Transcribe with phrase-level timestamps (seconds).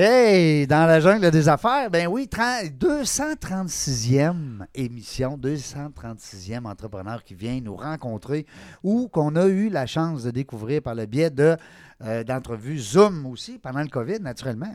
[0.00, 7.60] Hey, dans la jungle des affaires, ben oui, 30 236e émission, 236e entrepreneur qui vient
[7.60, 8.46] nous rencontrer
[8.84, 11.56] ou qu'on a eu la chance de découvrir par le biais de
[12.04, 14.70] euh, d'entrevues Zoom aussi pendant le COVID, naturellement.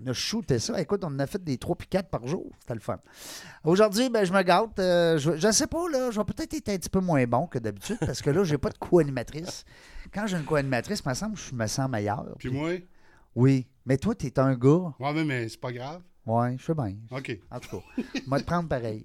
[0.00, 0.80] On, a shooté ça.
[0.80, 2.50] Écoute, on a fait des 3 puis 4 par jour.
[2.58, 2.98] C'était le fun.
[3.62, 4.76] Aujourd'hui, ben, je me gâte.
[4.80, 7.46] Euh, je, je sais pas, là, je vais peut-être être un petit peu moins bon
[7.46, 9.64] que d'habitude parce que là, j'ai pas de co-animatrice.
[10.12, 12.26] Quand j'ai une co-animatrice, me semble je me sens meilleur.
[12.40, 12.72] Puis moi?
[13.34, 13.66] Oui.
[13.86, 14.94] Mais toi, tu es un gars.
[14.98, 16.00] Ouais, mais, mais c'est pas grave.
[16.26, 16.94] Oui, je sais bien.
[17.10, 17.38] OK.
[17.50, 19.04] En tout cas, moi te prendre pareil.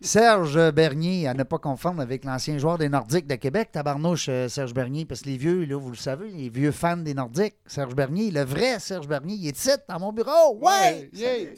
[0.00, 4.48] Serge Bernier, à ne pas confondre avec l'ancien joueur des Nordiques de Québec, tabarnouche euh,
[4.48, 7.54] Serge Bernier, parce que les vieux, là, vous le savez, les vieux fans des Nordiques,
[7.66, 10.58] Serge Bernier, le vrai Serge Bernier, il est ici, dans mon bureau.
[10.60, 11.10] Ouais!
[11.12, 11.50] yeah.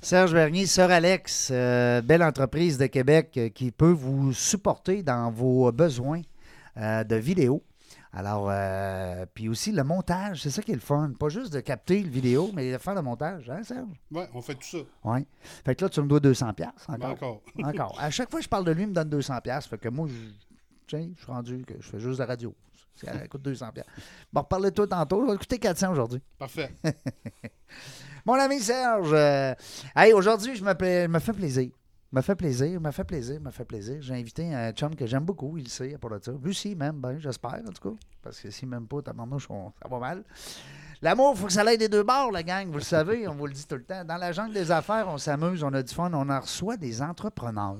[0.00, 5.30] Serge Bernier, Sœur Alex, euh, belle entreprise de Québec euh, qui peut vous supporter dans
[5.30, 6.22] vos besoins
[6.76, 7.62] euh, de vidéos.
[8.12, 11.12] Alors, euh, puis aussi le montage, c'est ça qui est le fun.
[11.18, 13.88] Pas juste de capter le vidéo, mais de faire le montage, hein, Serge?
[14.10, 14.78] Ouais, on fait tout ça.
[15.04, 15.26] Oui.
[15.64, 17.10] Fait que là, tu me dois 200 pièces Ben, encore.
[17.10, 17.42] encore.
[17.64, 17.96] Encore.
[18.00, 19.66] À chaque fois que je parle de lui, il me donne 200 pièces.
[19.66, 20.14] Fait que moi, je,
[20.86, 22.54] tiens, je suis rendu que je fais juste de la radio.
[22.94, 23.84] Ça coûte 200 pièces.
[24.32, 25.20] Bon, reparler de toi tantôt.
[25.22, 26.22] Je vais écouter 400 aujourd'hui.
[26.38, 26.74] Parfait.
[28.24, 29.54] Mon ami Serge, euh,
[29.94, 31.70] hey, aujourd'hui, je me, pla- me fais plaisir.
[32.12, 33.96] Me fait plaisir, me fait plaisir, me fait plaisir.
[34.00, 36.32] J'ai invité un chum que j'aime beaucoup, il le sait, part de ça.
[36.40, 37.96] Lui aussi, même, ben, j'espère, en tout cas.
[38.22, 40.24] Parce que s'il m'aime pas, tabarnouche, on- ça va mal.
[41.02, 43.34] L'amour, il faut que ça aille des deux bords, la gang, vous le savez, on
[43.34, 44.04] vous le dit tout le temps.
[44.04, 47.02] Dans la jungle des affaires, on s'amuse, on a du fun, on en reçoit des
[47.02, 47.76] entrepreneurs.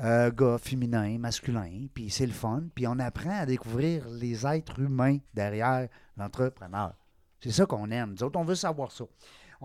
[0.00, 2.64] euh, gars féminins, masculins, puis c'est le fun.
[2.74, 6.94] Puis on apprend à découvrir les êtres humains derrière l'entrepreneur.
[7.40, 8.14] C'est ça qu'on aime.
[8.18, 9.04] Nous autres, on veut savoir ça.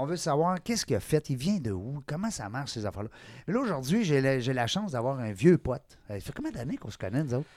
[0.01, 2.85] On veut savoir qu'est-ce qu'il a fait, il vient de où, comment ça marche, ces
[2.85, 3.09] affaires-là.
[3.47, 5.81] Mais là, aujourd'hui, j'ai la, chance d'avoir un vieux pote.
[6.09, 7.47] Euh, Ça fait combien d'années qu'on se connaît, nous autres?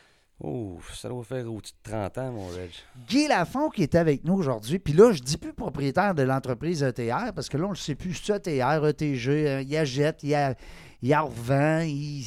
[0.45, 2.71] Oh, ça doit faire au-dessus de 30 ans, mon Reg.
[3.09, 4.81] Guy Lafont qui est avec nous aujourd'hui.
[4.81, 7.95] Puis là, je dis plus propriétaire de l'entreprise ETR parce que là, on ne sait
[7.95, 10.55] plus c'est ETR, ETG, euh, il achète, il, a,
[11.01, 11.83] il en revend.
[11.83, 12.25] Il...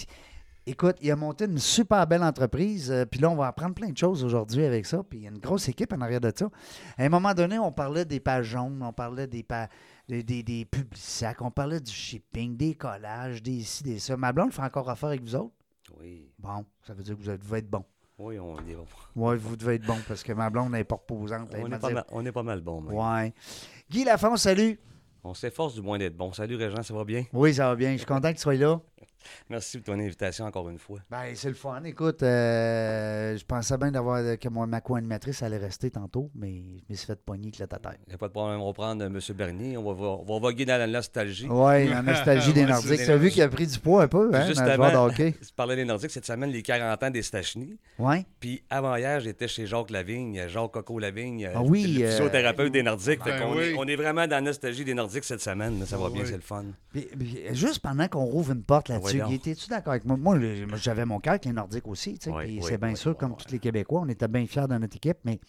[0.68, 2.90] Écoute, il a monté une super belle entreprise.
[2.90, 5.04] euh, puis là, on va apprendre plein de choses aujourd'hui avec ça.
[5.04, 6.48] Puis il y a une grosse équipe en arrière de ça.
[6.98, 9.68] À un moment donné, on parlait des pages jaunes, on parlait des, pa-
[10.08, 14.16] des, des, des publisacs, on parlait du shipping, des collages, des ci, des ça.
[14.18, 15.54] Ma blonde fait encore affaire avec vous autres?
[16.00, 16.32] Oui.
[16.40, 17.84] Bon, ça veut dire que vous devez être bon.
[18.18, 18.86] Oui, on est bon.
[19.16, 21.50] Oui, vous devez être bon parce que ma blonde n'est pas reposante.
[21.54, 22.82] On est, pas mal, on est pas mal bon.
[22.84, 23.34] Ouais.
[23.90, 24.80] Guy Lafont, salut.
[25.24, 26.32] On s'efforce du moins d'être bon.
[26.32, 27.26] Salut, Régent, ça va bien?
[27.34, 27.92] Oui, ça va bien.
[27.94, 28.80] Je suis content que tu sois là.
[29.50, 31.00] Merci pour ton invitation encore une fois.
[31.10, 31.84] Ben, c'est le fun.
[31.84, 36.84] Écoute, euh, je pensais bien d'avoir que mon, ma co-animatrice allait rester tantôt, mais je
[36.94, 38.00] me suis fait pogner avec la tête.
[38.06, 38.60] Il n'y a pas de problème.
[38.62, 39.20] On va prendre euh, M.
[39.36, 39.78] Bernier.
[39.78, 41.48] On va, on va voguer dans la nostalgie.
[41.50, 42.98] Oui, la nostalgie des Nordiques.
[43.00, 44.90] c'est- Tu as vu qu'il a pris du poids un peu, hein, dans le Justement,
[44.92, 45.32] de hockey?
[45.46, 47.78] Tu parlais des Nordiques cette semaine, les 40 ans des Stachny.
[48.00, 48.26] Oui.
[48.40, 52.72] Puis avant hier, j'étais chez Jacques Lavigne, Jacques Coco Lavigne, Ah oui, le euh, physiothérapeute
[52.72, 53.24] des Nordiques.
[53.24, 55.84] Fait Ben est, on est vraiment dans la nostalgie des Nordiques cette semaine.
[55.86, 56.66] Ça va bien, c'est le fun.
[56.92, 60.18] Puis- puis, juste pendant qu'on rouvre une porte là-dessus, Ouais, étais-tu d'accord avec moi?
[60.18, 60.38] Moi,
[60.76, 63.60] j'avais mon cœur avec les Nordiques aussi, tu sais, c'est bien sûr, comme tous les
[63.60, 65.40] Québécois, on était bien fiers de notre équipe, mais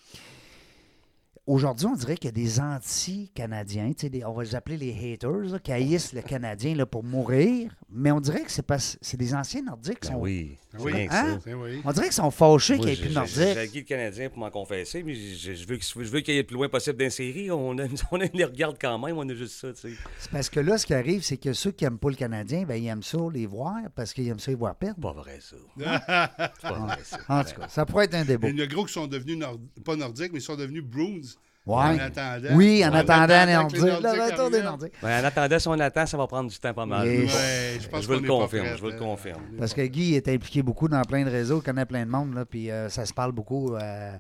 [1.47, 3.93] aujourd'hui, on dirait qu'il y a des anti-Canadiens,
[4.27, 8.11] on va les appeler les haters, là, qui haïssent le Canadien là, pour mourir, mais
[8.11, 10.01] on dirait que c'est pas, c'est des anciens Nordiques.
[10.01, 10.93] qui Ben sont- oui, c'est Oui.
[10.93, 11.41] rien que Hein?
[11.45, 11.51] ça.
[11.51, 11.81] Eh oui.
[11.85, 13.59] On dirait qu'ils sont fâchés qu'il n'y ait plus de j'ai- j'ai- Nordiques.
[13.59, 16.39] acquis le Canadien pour m'en confesser, mais je, je veux, que- je veux qu'il y
[16.39, 16.97] ait le plus loin possible.
[17.53, 19.93] On, a- on a- les regarde quand même, on a juste ça, tu sais.
[20.19, 22.65] C'est parce que là, ce qui arrive, c'est que ceux qui n'aiment pas le Canadien,
[22.65, 25.01] ben, ils aiment ça les voir parce qu'ils aiment ça les voir perdre.
[25.01, 25.57] Pas vrai, ça.
[26.61, 27.19] C'est pas vrai, ça.
[27.29, 28.49] En tout cas, ça pourrait être un débat.
[28.49, 30.83] Il y en a gros qui sont devenus, nord- pas nordiques, mais ils sont devenus
[30.83, 31.21] Bruins.
[31.67, 31.75] Ouais.
[31.75, 32.49] En attendant.
[32.55, 33.81] Oui, en Ouais, attendant que les Nordiques.
[33.83, 34.63] Le retour des.
[34.63, 34.93] Nordiques.
[35.03, 37.07] Ben, en attendant, si on attend, ça va prendre du temps pas mal.
[37.09, 39.43] Et- Ouais, je pense Je veux le confirme, prêt, je veux le euh, confirme.
[39.59, 42.45] Parce que Guy est impliqué beaucoup dans plein de réseaux, connaît plein de monde, là,
[42.45, 43.75] puis euh, ça se parle beaucoup.
[43.75, 44.13] euh,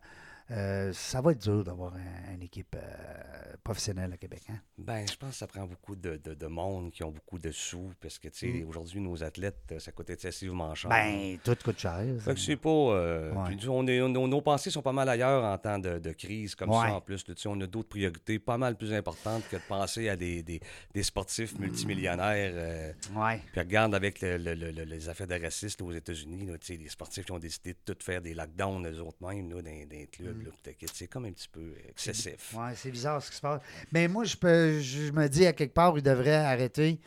[0.50, 4.42] euh, ça va être dur d'avoir un- une équipe euh, professionnelle à Québec.
[4.48, 4.60] Hein?
[4.78, 7.50] Ben, je pense que ça prend beaucoup de, de, de monde qui ont beaucoup de
[7.50, 10.90] sous, parce que, tu sais, aujourd'hui, nos athlètes, euh, ça coûte excessivement cher.
[10.90, 10.94] Mm.
[10.94, 12.04] Ben, tout coûte cher.
[12.20, 12.68] Fait que c'est pas.
[12.70, 13.56] euh, Ouais.
[13.56, 16.54] puis on est- on- nos pensées sont pas mal ailleurs en temps de, de crise
[16.54, 16.76] comme Ouais.
[16.88, 17.24] ça en plus.
[17.24, 20.42] Tu sais, on a d'autres priorités pas mal plus importantes que de penser à des,
[20.42, 20.60] des,
[20.94, 22.52] des sportifs multimillionnaires.
[22.54, 23.40] euh, Ouais.
[23.52, 26.76] puis regarde avec le- le- le- le- les affaires de racistes aux États-Unis, tu sais,
[26.76, 29.70] les sportifs qui ont décidé de tout faire des lockdowns eux autres mêmes là, dans,
[29.70, 30.35] dans les clubs.
[30.44, 32.54] Là, puis que C'est comme un petit peu excessif.
[32.56, 33.60] Ouais, c'est bizarre ce qui se passe.
[33.92, 37.00] Mais moi, je, peux, je me dis à quelque part, ils devraient arrêter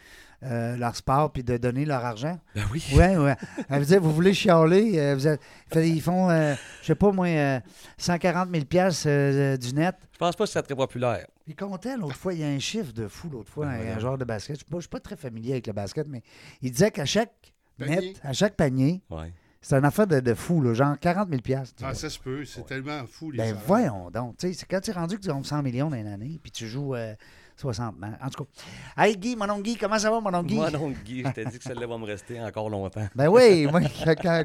[0.43, 2.39] euh, leur sport puis de donner leur argent.
[2.55, 2.83] Ben oui.
[2.93, 3.35] Ouais, ouais.
[3.69, 5.41] Elle vous dit, vous voulez chialer, euh, vous êtes-
[5.75, 7.59] ils font, euh, je sais pas moi, euh,
[7.97, 9.95] 140 000 piastres, euh, du net.
[10.13, 11.27] Je pense pas que c'est très populaire.
[11.45, 13.95] Il comptait l'autre fois, il y a un chiffre de fou l'autre fois, Ben un,
[13.97, 14.59] un joueur de basket.
[14.69, 16.21] Je ne suis pas très familier avec le basket, mais
[16.61, 17.95] il disait qu'à chaque Panier.
[17.95, 19.01] net à chaque panier.
[19.09, 19.33] Ouais.
[19.61, 21.83] C'est une affaire de, de fou, là, genre 40 000 piastres.
[21.85, 22.45] Ah, ça se peut.
[22.45, 23.63] C'est tellement fou, les Ben salaires.
[23.67, 24.37] voyons donc.
[24.37, 26.51] Tu sais, c'est quand tu es rendu que tu gagnes 100 millions dans année, puis
[26.51, 27.13] tu joues euh,
[27.59, 29.03] 60 man- En tout cas.
[29.03, 30.55] Hey Guy, mon oncle Guy, comment ça va, mon oncle Guy?
[30.55, 33.07] Moi non, Guy, je t'ai dit que celle-là va me rester encore longtemps.
[33.15, 33.81] Ben oui, moi,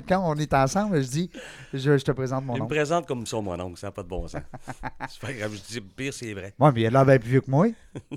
[0.09, 1.31] quand, on est ensemble, je dis,
[1.73, 2.75] je, je te présente mon Il me oncle.
[2.75, 4.43] présente comme ça, mon oncle, ça n'a pas de bon sens.
[5.09, 6.53] c'est pas grave, je dis pire, c'est vrai.
[6.59, 7.67] Ouais, mais il a l'air bien plus vieux que moi.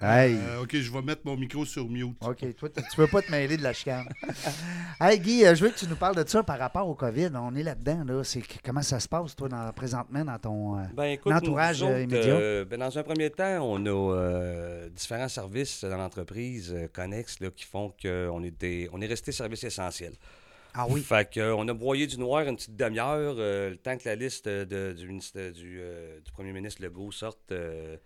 [0.00, 0.34] Hey.
[0.36, 2.16] Euh, OK, je vais mettre mon micro sur mute.
[2.26, 4.06] OK, toi, tu peux pas te mêler de la chicane.
[5.00, 7.30] hey Guy, euh, je veux que tu nous parles de ça par rapport au COVID.
[7.34, 8.24] On est là-dedans, là.
[8.24, 10.78] C'est que- comment ça se passe, toi, dans- présentement, dans ton.
[10.78, 12.34] euh, Ben, écoute, L'entourage, nous autres, immédiat?
[12.34, 17.40] euh, ben, dans un premier temps, on a euh, différents services dans l'entreprise euh, connexes
[17.40, 20.14] là, qui font qu'on est, des- on est resté service essentiel.
[20.74, 21.02] Ah oui.
[21.02, 24.08] Fait que, euh, on a broyé du noir une petite demi-heure, euh, le temps que
[24.08, 27.52] la liste de- du, ministère, du, euh, du premier ministre Legault sorte.
[27.52, 27.96] euh,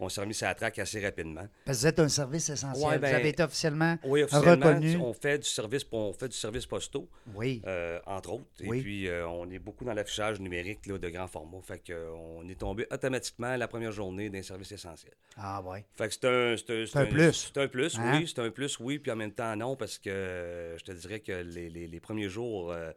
[0.00, 1.46] on s'est remis sur la traque assez rapidement.
[1.64, 2.86] Parce que vous êtes un service essentiel.
[2.88, 3.96] Ouais, ben, vous avez été officiellement.
[4.04, 4.96] Oui, officiellement, Reconnu.
[4.96, 7.08] on fait du service, on fait du service postaux.
[7.34, 7.62] Oui.
[7.66, 8.44] Euh, entre autres.
[8.60, 8.82] Et Oui.
[8.82, 11.60] puis, euh, on est beaucoup dans l'affichage numérique là, de grand format.
[11.62, 15.12] Fait que, euh, on est tombé automatiquement la première journée d'un service essentiel.
[15.36, 15.84] Ah ouais.
[15.96, 17.50] Fait que c'est un, c'est un, un plus.
[17.54, 18.12] C'est un plus, Hein?
[18.18, 18.26] oui.
[18.26, 18.98] C'est un plus, oui.
[18.98, 22.28] Puis en même temps, non, parce que je te dirais que les, les- les premiers
[22.28, 22.90] jours euh,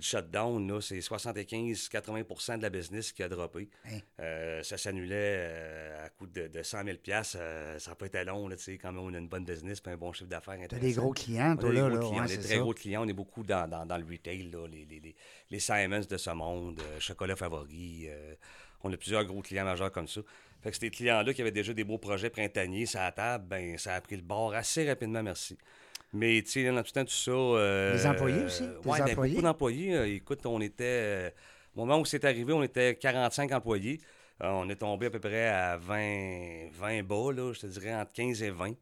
[0.00, 3.68] shutdown, là, c'est 75-80% de la business qui a droppé.
[3.86, 3.98] Hein.
[4.20, 6.96] Euh, ça s'annulait euh, à coût de, de 100 000
[7.36, 9.80] euh, Ça n'a pas été long, là, tu quand même, on a une bonne business
[9.80, 10.86] puis un bon chiffre d'affaires T'as intéressant.
[10.86, 11.88] des gros clients, On a toi, des là.
[11.88, 11.98] gros là.
[11.98, 12.58] clients, Ouais, on est c'est très ça.
[12.60, 13.04] gros clients.
[13.04, 15.14] On est beaucoup dans, dans, dans le retail, là, les, les, les,
[15.50, 18.06] les Simons de ce monde, euh, Chocolat Favori.
[18.08, 18.34] euh,
[18.82, 20.20] on a plusieurs gros clients majeurs comme ça.
[20.62, 23.78] Fait que ces clients-là qui avaient déjà des beaux projets printaniers sur la table, ben,
[23.78, 25.56] ça a pris le bord assez rapidement, merci.
[26.14, 27.30] Mais, tu sais, dans tout le temps, tout ça.
[27.32, 28.62] euh, Les employés aussi?
[28.62, 29.34] euh, ben, employés?
[29.34, 29.94] beaucoup d'employés.
[29.96, 30.84] Euh, écoute, on était.
[30.84, 31.30] euh,
[31.74, 34.00] au moment où c'est arrivé, on était 45 employés.
[34.42, 37.94] Euh, on est tombé à peu près à 20, 20 bas, là, je te dirais
[37.94, 38.74] entre 15 et 20.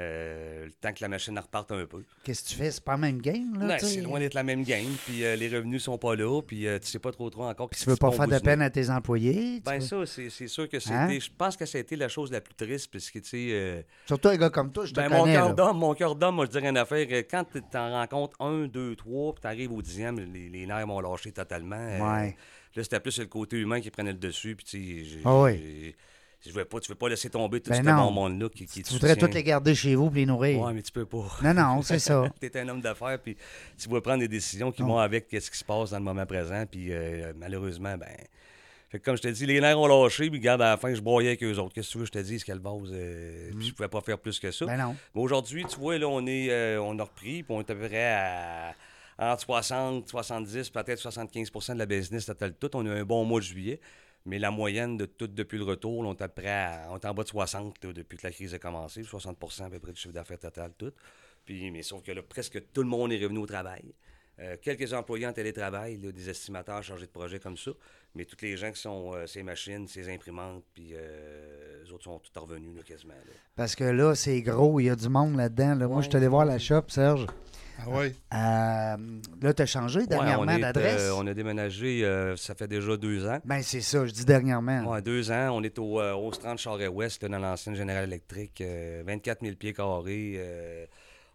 [0.00, 2.04] Euh, le temps que la machine reparte un peu.
[2.22, 2.70] Qu'est-ce que tu fais?
[2.70, 3.78] C'est pas la même game, là?
[3.80, 3.86] Sais?
[3.86, 6.78] c'est loin d'être la même game, puis euh, les revenus sont pas là, puis euh,
[6.78, 7.68] tu sais pas trop trop encore.
[7.70, 9.60] Tu veux pas faire de peine à tes employés?
[9.64, 10.94] Ben veux- ça, c'est sûr que c'était.
[10.94, 11.18] Hein?
[11.18, 13.48] Je pense que ça a été la chose la plus triste, parce que tu sais.
[13.50, 15.34] euh, Surtout un gars comme toi, je te ben, mon connais.
[15.34, 15.54] cœur là.
[15.54, 17.06] d'homme, mon cœur d'homme, moi je dirais une affaire.
[17.10, 20.86] euh, Quand tu en rencontres un, deux, trois, puis t'arrives au dixième, les, les nerfs
[20.86, 21.76] m'ont lâché totalement.
[21.76, 22.36] Ouais.
[22.76, 25.94] Là, c'était plus le côté humain qui prenait le dessus, puis tu sais.
[26.44, 26.50] Oui.
[26.52, 28.82] Je veux pas, tu veux pas laisser tomber tout Ben ce bon monde-là qui, qui
[28.82, 30.60] te Tu voudrais toutes les garder chez vous et les nourrir.
[30.60, 31.26] Ouais, mais tu peux pas.
[31.42, 32.24] Non, non, c'est ça.
[32.40, 33.36] tu es un homme d'affaires, puis
[33.76, 34.88] tu vas prendre des décisions qui Non.
[34.88, 38.08] vont avec ce qui se passe dans le moment présent, puis euh, malheureusement, ben.
[38.90, 40.94] Fait que comme je te dis, les nerfs ont lâché, puis regarde, à la fin,
[40.94, 41.74] je broyais avec eux autres.
[41.74, 44.18] Qu'est-ce que tu veux, je te dis, qu'elle vase, euh, puis je pouvais pas faire
[44.18, 44.64] plus que ça.
[44.64, 44.96] Ben non.
[45.14, 47.74] Mais aujourd'hui, tu vois, là, on, est, euh, on a repris, puis on est à
[47.74, 48.74] peu près à
[49.18, 52.70] entre 60, 70, peut-être 75% de la business total tout.
[52.74, 53.80] On a eu un bon mois de juillet,
[54.28, 57.14] mais la moyenne de tout depuis le retour, on est à près on est en
[57.14, 59.98] bas de 60 là, depuis que la crise a commencé, 60% à peu près du
[59.98, 60.92] chiffre d'affaires total tout.
[61.46, 63.94] Puis, mais sauf que là, presque tout le monde est revenu au travail.
[64.40, 67.72] Euh, quelques employés en télétravail, là, des estimateurs chargés de projets comme ça,
[68.14, 72.04] mais tous les gens qui sont euh, ces machines, ces imprimantes, puis euh, les autres
[72.04, 73.14] sont tous revenus là, quasiment.
[73.14, 73.32] là.
[73.56, 75.74] Parce que là, c'est gros, il y a du monde là-dedans.
[75.74, 75.88] là.
[75.88, 77.26] Moi, je suis allé voir la shop, Serge.
[77.80, 78.12] Ah ouais?
[78.34, 78.96] Euh,
[79.40, 81.00] là, tu as changé dernièrement d'adresse?
[81.00, 83.38] euh, on a déménagé, euh, ça fait déjà deux ans.
[83.44, 84.84] Ben, c'est ça, je dis dernièrement.
[84.90, 85.50] Ouais, deux ans.
[85.52, 88.60] On est au, euh, au 30 Charest-Ouest, dans l'ancienne Générale Électrique.
[88.62, 90.88] euh, 24 000 pieds carrés.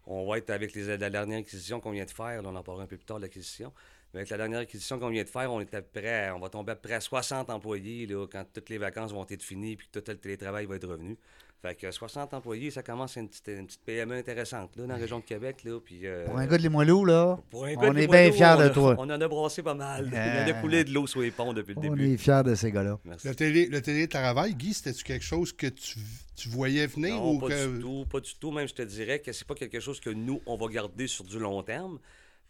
[0.06, 2.40] On va être avec les, la dernière acquisition qu'on vient de faire.
[2.44, 3.72] on en parlera un peu plus tard de l'acquisition.
[4.12, 6.48] Mais avec la dernière acquisition qu'on vient de faire, on est à près, on va
[6.48, 9.98] tomber à près à 60 employés quand toutes les vacances vont être finies puis que
[9.98, 11.18] tout le télétravail va être revenu.
[11.64, 14.92] Fait que 60 employés, ça commence à une petite, une petite PME intéressante là, dans
[14.92, 15.64] la région de Québec.
[15.64, 18.06] Là, puis, euh, Pour un gars de Limoilou, là, pour un gars on de est
[18.06, 18.94] bien fiers on de toi.
[18.98, 20.06] On en a brassé pas mal.
[20.12, 22.12] Il Euh, en a coulé de l'eau sur les ponts depuis le on début.
[22.12, 22.98] est fiers de ces gars-là.
[23.06, 23.28] Merci.
[23.28, 25.94] Le, télé, le télétravail, Guy, c'était-tu quelque chose que tu,
[26.36, 27.76] tu voyais venir Non, ou pas que.
[27.76, 28.50] du tout, pas du tout.
[28.50, 31.24] Même, je te dirais que c'est pas quelque chose que nous, on va garder sur
[31.24, 31.98] du long terme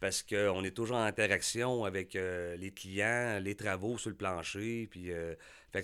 [0.00, 4.86] parce qu'on est toujours en interaction avec euh, les clients, les travaux sur le plancher.
[4.90, 5.34] Puis, euh,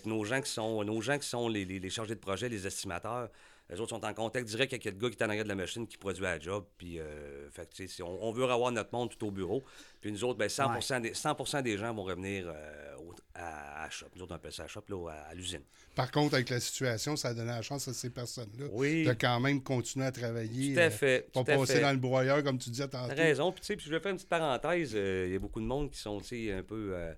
[0.06, 3.28] nos gens qui sont, nos gens qui sont les chargés de projet, les estimateurs,
[3.70, 5.54] les autres sont en contact direct avec le gars qui est en arrière de la
[5.54, 6.64] machine qui produit la job.
[6.76, 9.30] Puis, euh, fait que, tu sais, si on, on veut avoir notre monde tout au
[9.30, 9.62] bureau.
[10.00, 13.90] Puis nous autres, ben, 100, des, 100 des gens vont revenir euh, au- à, à
[13.90, 14.06] shop.
[14.16, 15.62] Nous autres, on appelle ça à shop, là, à, à l'usine.
[15.94, 19.04] Par contre, avec la situation, ça a donné la chance à ces personnes-là Oui.
[19.04, 20.74] de quand même continuer à travailler.
[20.74, 21.32] Tout à euh, fait.
[21.32, 21.80] Pas tout à passer fait.
[21.80, 23.08] dans le broyeur, comme tu disais tantôt.
[23.08, 23.52] T'as raison.
[23.52, 24.92] Puis, tu sais, puis je vais faire une petite parenthèse.
[24.94, 27.12] euh, Il y a beaucoup de monde qui sont, tu sais, un peu, euh,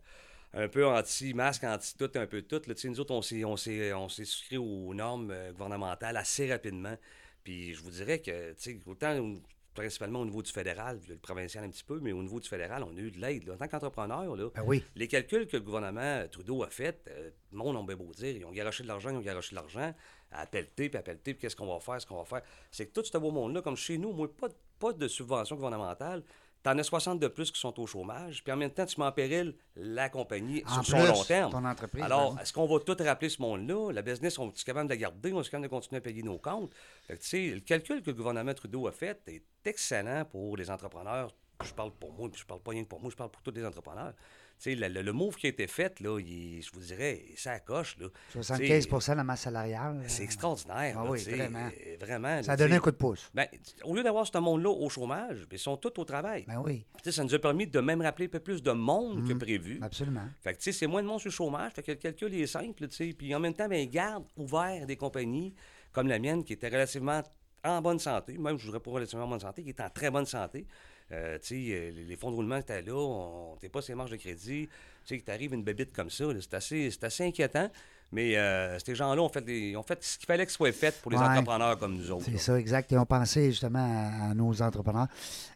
[0.55, 2.61] un peu anti-masque, anti-tout, un peu tout.
[2.67, 2.75] là.
[2.85, 6.97] Nous autres, on s'est, on s'est, on s'est souscrit aux normes euh, gouvernementales assez rapidement.
[7.45, 8.55] Puis je vous dirais que,
[8.87, 9.37] autant
[9.75, 12.83] principalement au niveau du fédéral, le provincial un petit peu, mais au niveau du fédéral,
[12.83, 13.49] on a eu de l'aide.
[13.51, 14.85] En tant qu'entrepreneur, là, Ben oui.
[14.95, 18.37] les calculs que le gouvernement Trudeau a fait, euh, le monde a bien beau dire,
[18.37, 19.95] ils ont garoché de l'argent, ils ont garoché de l'argent,
[20.31, 22.43] à pelleter, puis à pelleter, puis qu'est-ce qu'on va faire, ce qu'on va faire.
[22.71, 26.23] C'est que tout ce beau monde-là, comme chez nous, moi, pas, pas de subvention gouvernementale,
[26.63, 29.07] t'en as 60 de plus qui sont au chômage, puis en même temps, tu mets
[29.07, 31.51] en péril la compagnie En sur son long terme.
[31.53, 33.93] ton entreprise, Alors, ben est-ce qu'on va tout rappeler ce monde-là?
[33.93, 36.23] La business, on est capable de la garder, on est capable de continuer à payer
[36.23, 36.73] nos comptes?
[37.07, 40.57] Fait que, tu sais, le calcul que le gouvernement Trudeau a fait est excellent pour
[40.57, 41.35] les entrepreneurs.
[41.65, 43.43] Je parle pour moi, puis je parle pas rien que pour moi, je parle pour
[43.43, 44.15] tous les entrepreneurs.
[44.63, 47.97] Sais, le, le- move qui a été fait, là, il- je vous dirais, ça coche,
[47.99, 48.07] là.
[48.31, 50.05] 75 Tu sais, de la masse salariale.
[50.07, 50.97] C'est euh, extraordinaire.
[51.01, 51.69] Ah là, oui, vraiment.
[51.99, 52.43] Vraiment.
[52.45, 53.29] Ça a donné un coup de pouce.
[53.35, 53.49] Ben,
[53.83, 56.45] au lieu d'avoir ce monde-là au chômage, ben, ils sont tous au travail.
[56.47, 59.33] Ben oui, ça nous a permis de même rappeler un peu plus de monde que
[59.35, 59.81] prévu.
[59.83, 60.29] absolument.
[60.43, 61.73] Fait que, c'est moins de monde sur le chômage.
[61.73, 62.87] Fait que le calcul est simple.
[63.19, 65.55] Puis en même temps, ben, ils gardent ouvert des compagnies
[65.91, 67.21] comme la mienne qui était relativement
[67.65, 68.39] en bonne santé.
[68.39, 70.67] Même, je ne voudrais pas relativement en bonne santé, qui est en très bonne santé.
[71.13, 74.17] Euh, tu euh, les, fonds de roulement étaient là, on n'était pas ces marges de
[74.17, 74.69] crédit.
[74.69, 74.69] Tu
[75.05, 77.71] sais, que t'arrives une bébite comme ça, c'est assez, assez inquiétant.
[78.15, 80.71] Mais euh, ces gens-là ont fait, des- ont fait ce qu'il fallait que ce soit
[80.73, 81.25] fait pour les Ouais.
[81.25, 82.27] entrepreneurs comme nous autres.
[82.27, 82.93] C'est ça, exact.
[82.93, 85.07] Ils ont pensé justement à, à nos entrepreneurs.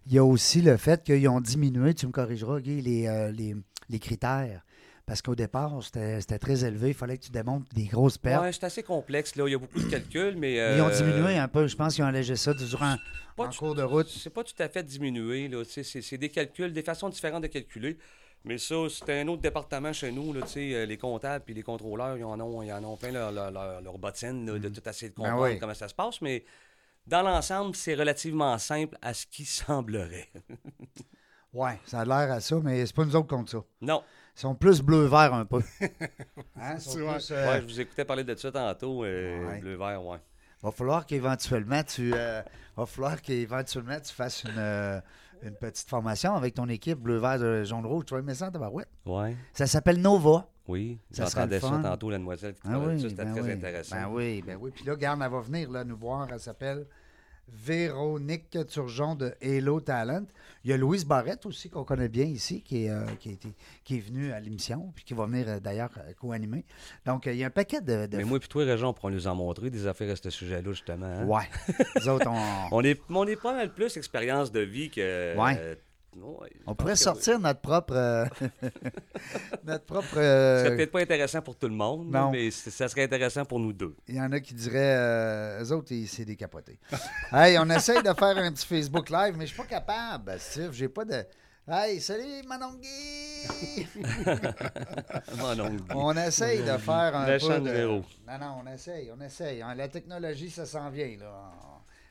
[0.06, 3.30] Il y a aussi le fait qu'ils ont diminué, tu me corrigeras, Guy, les, euh,
[3.30, 3.54] les,
[3.90, 4.62] les critères.
[5.06, 6.88] Parce qu'au départ, c'était très élevé.
[6.88, 8.42] Il fallait que tu démontres des grosses pertes.
[8.42, 9.36] Ouais, c'est assez complexe.
[9.36, 9.46] Là.
[9.46, 10.54] Il y a beaucoup de calculs, mais.
[10.54, 11.68] Ils ont euh, diminué un peu.
[11.68, 12.96] Je pense qu'ils ont allégé ça durant
[13.38, 14.08] en cours de route.
[14.08, 15.48] C'est pas tout à fait diminué.
[15.64, 17.98] C'est, des calculs, des façons différentes de calculer.
[18.44, 20.32] Mais ça, c'est un autre département chez nous.
[20.32, 23.30] Là, euh, les comptables puis les contrôleurs, ils en ont, ils en ont plein leur,
[23.32, 25.58] leur, leur- leur bottine là, de tout essayer de Ben comprendre oui.
[25.58, 26.20] comment ça se passe.
[26.20, 26.44] Mais
[27.06, 30.28] dans l'ensemble, c'est relativement simple à ce qui semblerait.
[31.52, 33.62] Ouais, ça a l'air à ça, mais c'est pas nous autres contre ça.
[33.80, 34.02] non.
[34.36, 35.62] Ils sont plus bleu-vert un peu.
[36.60, 39.04] Hein, sont plus, euh, Ouais, je vous écoutais parler de ça tantôt.
[39.04, 39.60] euh, Ouais.
[39.60, 40.18] Bleu-vert, ouais.
[40.62, 42.42] Va falloir qu'éventuellement tu euh,
[42.76, 45.00] va falloir qu'éventuellement tu fasses une, euh,
[45.42, 48.04] une petite formation avec ton équipe bleu vert de jaune rouge.
[48.06, 48.88] Tu vas aimer ça tabarouette.
[49.04, 50.48] Ouais, Ça s'appelle Nova.
[50.66, 50.98] oui.
[51.10, 51.82] Ça J'entendais ça fun.
[51.82, 53.08] tantôt, la demoiselle qui Ah oui, ça.
[53.10, 53.52] C'était ben très oui.
[53.52, 53.96] intéressant.
[53.96, 54.70] Ben oui, ben oui.
[54.74, 56.26] Puis là, garde, elle va venir là, nous voir.
[56.32, 56.86] Elle s'appelle
[57.48, 60.24] Véronique Turgeon de Hello Talent.
[60.64, 63.32] Il y a Louise Barrette aussi, qu'on connaît bien ici, qui est, euh, qui, a
[63.32, 66.64] été- qui est venue à l'émission, puis qui va venir euh, d'ailleurs euh, co-animer.
[67.04, 68.06] Donc, euh, il y a un paquet de.
[68.06, 70.30] de- Mais moi et toi, Réjean, on pourra nous en montrer des affaires à ce
[70.30, 71.06] sujet-là, justement.
[71.06, 71.24] hein?
[71.26, 71.44] Ouais.
[72.00, 75.36] Nous autres, on, On est, on est pas mal plus expérience de vie que.
[75.36, 75.78] Ouais.
[76.18, 77.94] Euh, ouais, on pourrait sortir notre propre.
[77.94, 78.24] euh,
[79.64, 80.16] notre propre.
[80.18, 82.30] euh, Ce serait peut-être pas intéressant pour tout le monde, non.
[82.30, 83.94] mais ça serait intéressant pour nous deux.
[84.08, 86.78] Il y en a qui diraient, euh, eux autres, ils- c'est des capotés.
[87.32, 90.70] hey, on essaye de faire un petit Facebook Live, mais je suis pas capable, Steve.
[90.72, 91.24] J'ai pas de.
[91.68, 93.86] Hey, salut, Manon Guy!
[95.38, 95.82] Mon oncle.
[95.96, 97.86] On essaye de faire un peu de...
[97.88, 99.62] Non, non, on essaye, on essaye.
[99.62, 101.52] Hein, La technologie, ça s'en vient, là.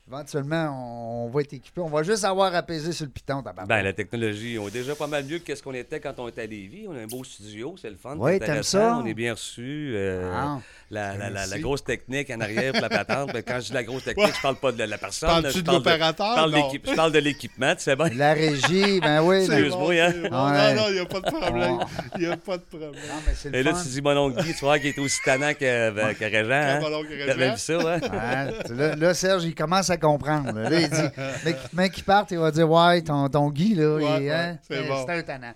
[0.07, 1.81] Éventuellement, on, va être équipé.
[1.81, 3.43] On va juste avoir à peser sur le piton.
[3.67, 6.27] Ben, la technologie, on est déjà pas mal mieux que ce qu'on était quand on
[6.27, 6.85] était à Lévis.
[6.87, 8.15] On a un beau studio, c'est le fun.
[8.19, 8.99] Oui, t'aimes ça?
[9.01, 9.93] On est bien reçus.
[9.95, 10.59] euh, Ah.
[10.91, 13.33] la, la, la, grosse technique en arrière pour la patente.
[13.33, 15.27] Ben, quand je dis la grosse technique, je parle pas de la personne.
[15.27, 16.49] Parles-tu je de parle l'opérateur?
[16.85, 18.09] je parle de l'équipement, tu sais bien.
[18.13, 19.47] La régie, ben oui.
[19.47, 19.53] Bon.
[19.53, 19.57] Hein.
[19.57, 19.87] c'est bon.
[19.87, 20.29] Ouais.
[20.29, 21.77] Non, non, il n'y a pas de problème.
[22.17, 22.91] Il n'y a pas de problème.
[22.91, 23.81] Non, mais c'est le Et là, fun.
[23.83, 26.51] tu dis mon oncle Guy, tu vois, qui est aussi tannant que, euh, que Régent.
[26.51, 27.51] Hein?
[27.51, 28.95] Vu ça, hein?
[28.97, 30.51] Là, Serge, il commence à comprendre.
[30.53, 33.95] Là, Là, il dit, l'équipement qui part, il va dire Ouais, ton, ton Guy, là,
[33.95, 35.05] Ouais, il, hein, ouais, c'est c'est bon.
[35.07, 35.53] un tannant.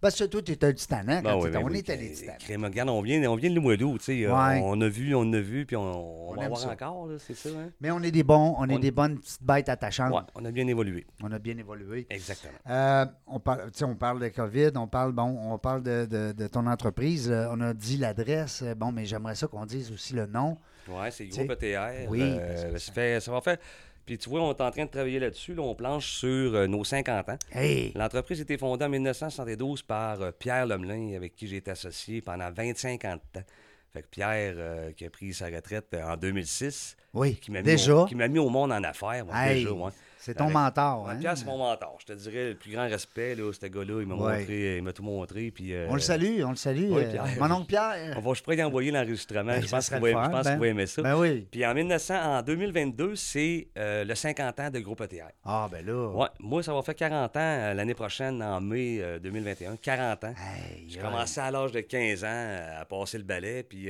[0.00, 2.38] Parce que toi, tu es un petit tannant quand Ben ben on oui, petits tannants.
[2.40, 3.60] crème, regarde, on vient, on vient de
[3.98, 4.24] tu sais.
[4.24, 4.60] euh, Ouais.
[4.64, 6.70] On a vu, on a vu, puis on, on On va voir ça.
[6.70, 7.68] encore, là, c'est ça, hein?
[7.80, 10.12] Mais on est des bons, on est On- des bonnes petites bêtes attachantes.
[10.12, 11.06] Ouais, on a bien évolué.
[11.22, 12.06] On a bien évolué.
[12.10, 12.52] Exactement.
[12.68, 16.46] Euh, on, parle, on parle de COVID, on parle, bon, on parle de, de- de
[16.48, 17.30] ton entreprise.
[17.30, 18.62] euh, on a dit l'adresse.
[18.64, 20.56] euh, Bon, mais j'aimerais ça qu'on dise aussi le nom.
[20.88, 22.08] Ouais, c'est groupe ETR.
[22.08, 23.56] oui, euh, parce que ça, fait, ça va faire.
[24.04, 25.54] Puis tu vois, on est en train de travailler là-dessus.
[25.54, 27.38] Là, on planche sur euh, nos 50 ans.
[27.52, 27.92] Hey!
[27.94, 32.20] L'entreprise a été fondée en 1972 par euh, Pierre Lemelin, avec qui j'ai été associé
[32.20, 33.46] pendant 25 ans de temps.
[33.92, 37.64] Fait que Pierre, euh, qui a pris sa retraite en 2006, Oui, qui m'a mis,
[37.64, 37.94] déjà?
[37.94, 39.24] au- qui m'a mis au monde en affaires.
[39.24, 39.90] moi, Hey, déjà, ouais.
[40.24, 41.08] C'est ton mentor.
[41.10, 41.16] Hein?
[41.18, 41.96] Pierre, c'est mon mentor.
[42.00, 44.00] Je te dirais le plus grand respect, là, ce gars-là.
[44.00, 44.38] Il m'a Ouais.
[44.38, 45.50] montré, il m'a tout montré.
[45.50, 46.90] Puis, euh, On le salue, on le salue.
[46.90, 47.24] oui, euh, Pierre.
[47.40, 48.14] mon oncle Pierre.
[48.16, 49.52] On va, je pourrais y envoyer l'enregistrement.
[49.52, 50.58] Ben, je pense qu'il va, ben.
[50.58, 51.02] va aimer ça.
[51.02, 51.46] Ben oui.
[51.50, 55.30] Puis en 1900, en 2022, c'est euh, le 50 ans de Groupe ETR.
[55.44, 56.08] Ah, ben là.
[56.10, 59.76] Ouais, moi, ça va faire 40 ans l'année prochaine, en mai euh, 2021.
[59.76, 60.34] 40 ans.
[60.38, 63.62] Hey, J'ai commencé à l'âge de 15 ans à passer le balai.
[63.64, 63.88] Puis,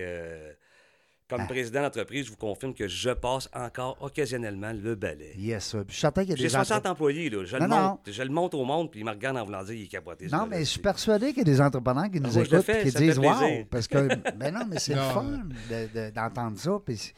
[1.33, 1.47] comme Ah.
[1.49, 5.33] président d'entreprise, je vous confirme que je passe encore occasionnellement le balai.
[5.37, 5.85] Yes, sir.
[5.89, 7.45] Je suis certain qu'il y a J'ai des 60 entre- employés, là.
[7.45, 7.81] Je, Non, le non.
[7.83, 9.89] montre, je le montre au monde, puis il me regarde en voulant dire il est
[9.89, 10.29] capoté.
[10.29, 12.51] ce Non, mais je suis persuadé qu'il y a des entrepreneurs qui nous moi, je
[12.51, 13.59] le écoutent fais, et qui ça me disent fait plaisir.
[13.59, 13.65] Wow!
[13.71, 13.97] Parce que,
[14.37, 15.11] ben non, mais c'est le Non.
[15.11, 15.23] fun
[15.71, 16.79] de- de- d'entendre ça.
[16.85, 17.12] Puis,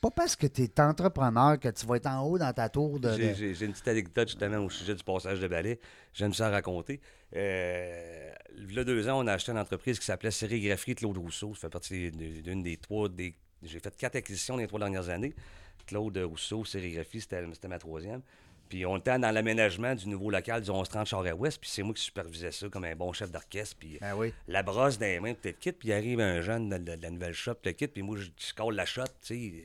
[0.00, 3.00] Pas parce que tu es entrepreneur que tu vas être en haut dans ta tour
[3.00, 3.10] de.
[3.16, 5.80] J'ai- de- J'ai j'ai une petite anecdote justement au sujet du passage de balai.
[6.12, 7.00] J'aime ça raconter.
[7.34, 11.18] Euh, il y a deux ans, on a acheté une entreprise qui s'appelait Sérigrapherie Claude
[11.18, 11.52] Rousseau.
[11.54, 13.08] Ça fait partie d'une d'une des trois.
[13.08, 13.34] Des...
[13.62, 15.34] J'ai fait quatre acquisitions dans les trois dernières années.
[15.86, 18.20] Claude Rousseau, Sérigraphie, c'était c'était ma troisième.
[18.68, 21.58] Puis on était dans l'aménagement du nouveau local du 1130 Charest-Ouest.
[21.58, 23.76] Puis c'est moi qui supervisais ça comme un bon chef d'orchestre.
[23.78, 24.34] Puis Ben oui.
[24.46, 27.02] la brosse dans les mains, peut-être kit, puis il arrive un jeune de, de- de
[27.02, 29.64] la nouvelle shop, le kit, puis moi, je, je colle la shot, tu sais.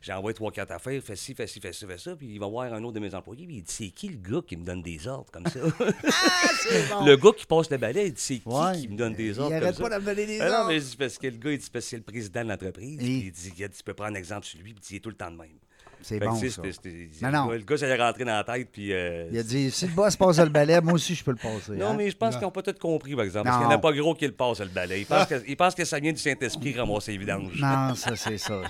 [0.00, 2.46] J'envoie trois, quatre affaires, fais ci, fais ci, fais ci, fais ça, puis il va
[2.46, 4.64] voir un autre de mes employés, puis il dit C'est qui le gars qui me
[4.64, 5.58] donne des ordres comme ça?
[5.80, 7.04] Ah, c'est bon.
[7.04, 8.78] Le gars qui passe le balai, il dit C'est qui Ouais.
[8.80, 9.98] qui me donne des Il ordres arrête comme pas ça?
[9.98, 10.68] de me donner des Ah non, ordres.
[10.68, 12.48] mais c'est parce que le gars, il dit C'est parce que c'est le président de
[12.48, 15.08] l'entreprise, Et- il dit Tu peux prendre un exemple sur lui, puis il est tout
[15.10, 15.48] le temps de même.
[16.00, 16.62] C'est bon, ça.
[16.62, 17.46] Non, le non.
[17.48, 18.92] gars- Le gars, ça est rentré dans la tête, puis.
[18.92, 21.36] euh, Il a dit si le boss passe le balai, moi aussi, je peux le
[21.38, 21.72] passer.
[21.72, 21.94] non, hein?
[21.98, 22.38] mais je pense Non.
[22.38, 23.46] qu'ils n'ont pas tout compris, par exemple.
[23.46, 23.78] Parce qu'il n'y en Non.
[23.78, 25.00] a pas gros qui le passe, le balai.
[25.00, 27.60] Ils pensent que, ils pensent que ça vient du Saint-Esprit ramasser les vidanges.
[27.60, 28.62] Non, ça, c'est ça.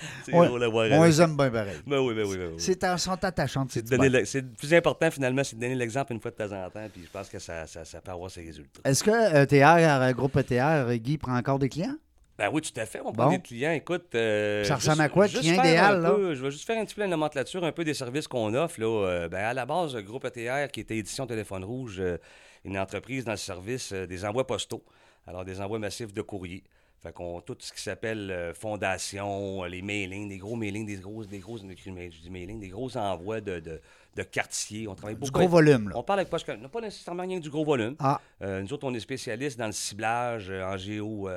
[0.24, 0.46] C'est Ouais.
[0.46, 0.86] drôle à voir.
[0.90, 1.06] On avec.
[1.12, 1.76] les aime bien pareil.
[1.86, 2.54] Ben oui, ben oui, ben oui.
[2.58, 5.60] C'est un- sont attachantes, ces C'est donner le, c'est le plus important, finalement, c'est de
[5.60, 8.00] donner l'exemple une fois de temps en temps, puis je pense que ça, ça, ça
[8.00, 8.80] peut avoir ses résultats.
[8.84, 11.96] Est-ce que euh, ETR, euh, groupe ETR, Guy prend encore des clients?
[12.38, 13.00] Ben oui, tout à fait.
[13.04, 13.30] On prend Bon.
[13.32, 13.72] des clients.
[13.72, 14.14] Écoute.
[14.14, 16.10] euh, Ça juste- ressemble à quoi, juste client idéal, un là?
[16.12, 18.54] peu- je vais juste faire un petit peu la nomenclature, un peu des services qu'on
[18.54, 18.80] offre.
[18.80, 18.86] Là.
[18.86, 22.16] Euh, ben, à la base, le groupe ETR, qui était Édition Téléphone Rouge, euh,
[22.64, 24.84] une entreprise dans le service euh, des envois postaux.
[25.26, 26.62] Alors, des envois massifs de courrier.
[27.00, 30.96] Fait qu'on tout ce qui s'appelle euh, fondation, euh, les mailings, des gros mailings, des
[30.96, 33.80] gros, des gros, je dis mailing, des gros envois de, de,
[34.16, 34.88] de quartiers.
[34.88, 35.32] On travaille Du beaucoup.
[35.32, 35.96] gros avec- volume, là.
[35.96, 37.94] On parle avec pas, non, pas nécessairement rien que du gros volume.
[38.00, 41.28] Ah, Euh, nous autres, on est spécialistes dans le ciblage en géo.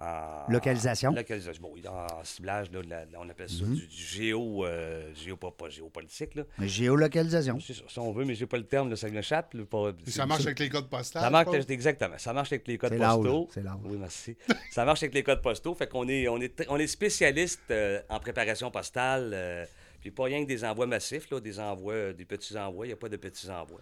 [0.00, 1.12] Euh, en- Localisation.
[1.12, 1.62] Localisation.
[1.62, 3.58] Bon, en ciblage, là, la- on appelle Mhm.
[3.58, 6.34] ça du, du géo, euh, géo, pas, pas géopolitique.
[6.34, 6.44] Là.
[6.60, 7.58] géolocalisation.
[7.60, 9.54] C'est ça, si on veut, mais j'ai pas le terme, là, ça m'échappe.
[10.06, 11.22] ça marche avec les codes postales.
[11.22, 12.18] ça marche, exactement.
[12.18, 13.48] Ça marche avec les codes postaux.
[13.52, 13.62] c'est.
[13.84, 14.36] Oui, merci.
[14.70, 15.74] ça marche avec les codes postaux.
[15.74, 19.30] Fait qu'on est, on est, on est spécialiste euh, en préparation postale.
[19.34, 19.64] euh,
[20.00, 22.86] puis pas rien que des envois massifs, là, des envois, des petits envois.
[22.86, 23.80] Il n'y a pas de petits envois.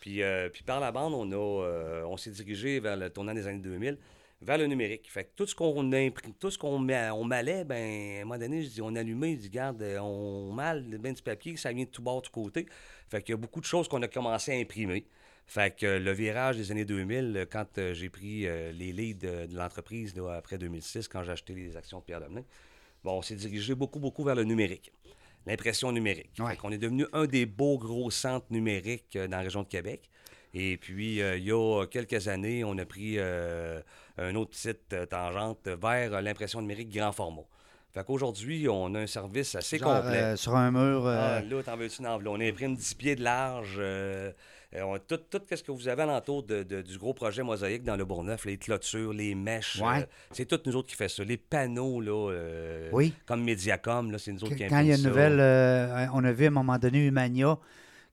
[0.00, 3.32] Puis, euh, puis par la bande, on, a, euh, on s'est dirigé vers le tournant
[3.32, 3.96] des années 2000
[4.42, 5.10] vers le numérique.
[5.10, 8.38] Fait que tout ce qu'on imprime, tout ce qu'on on malait, ben, à un moment
[8.38, 11.72] donné, je dis, on allumait, je dis, garde, euh, on mal ben du papier, ça
[11.72, 12.66] vient de tout bord, de tout côté.
[13.08, 15.06] Fait qu'il y a beaucoup de choses qu'on a commencé à imprimer.
[15.46, 19.56] Fait que le virage des années 2000, euh, quand euh, j'ai pris les leads de,
[19.56, 22.44] l'entreprise après 2006, quand j'ai acheté les actions de Pierre Domelin,
[23.04, 24.92] bon, on s'est dirigé beaucoup, beaucoup vers le numérique.
[25.46, 26.30] L'impression numérique.
[26.38, 26.50] Ouais.
[26.50, 30.08] Fait qu'on est devenu un des beaux gros centres numériques dans la région de Québec.
[30.54, 33.80] Et puis, euh, il y a quelques années, on a pris euh,
[34.18, 37.42] un autre petite euh, tangente vers euh, l'impression numérique grand format.
[37.94, 40.16] Fait qu'aujourd'hui, on a un service assez Genre, complet.
[40.22, 41.06] euh, sur un mur.
[41.06, 42.34] euh, Ah, là, t'en veux-tu une enveloppe?
[42.38, 43.76] On imprime 10 pieds de large.
[43.78, 44.32] euh,
[44.74, 47.96] on- tout, tout ce que vous avez alentour de, de- du gros projet Mosaïque dans
[47.96, 50.06] le Bourgneuf, les clôtures, les mèches, Ouais.
[50.30, 51.22] c'est toutes nous autres qui fait ça.
[51.24, 53.12] Les panneaux, là, Oui.
[53.26, 56.32] comme Mediacom, là, c'est nous autres qui Quand il y a une nouvelle, on a
[56.32, 57.58] vu à un moment donné Humania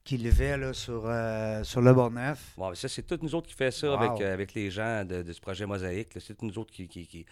[0.04, 2.54] qui levait là, sur, euh, sur le Bourgneuf.
[2.58, 3.98] Bon, ça, c'est toutes nous autres qui fait ça Wow.
[4.02, 6.10] avec, euh, avec les gens de, de ce projet Mosaïque.
[6.14, 7.26] C'est toutes nous autres qui, qui, qui-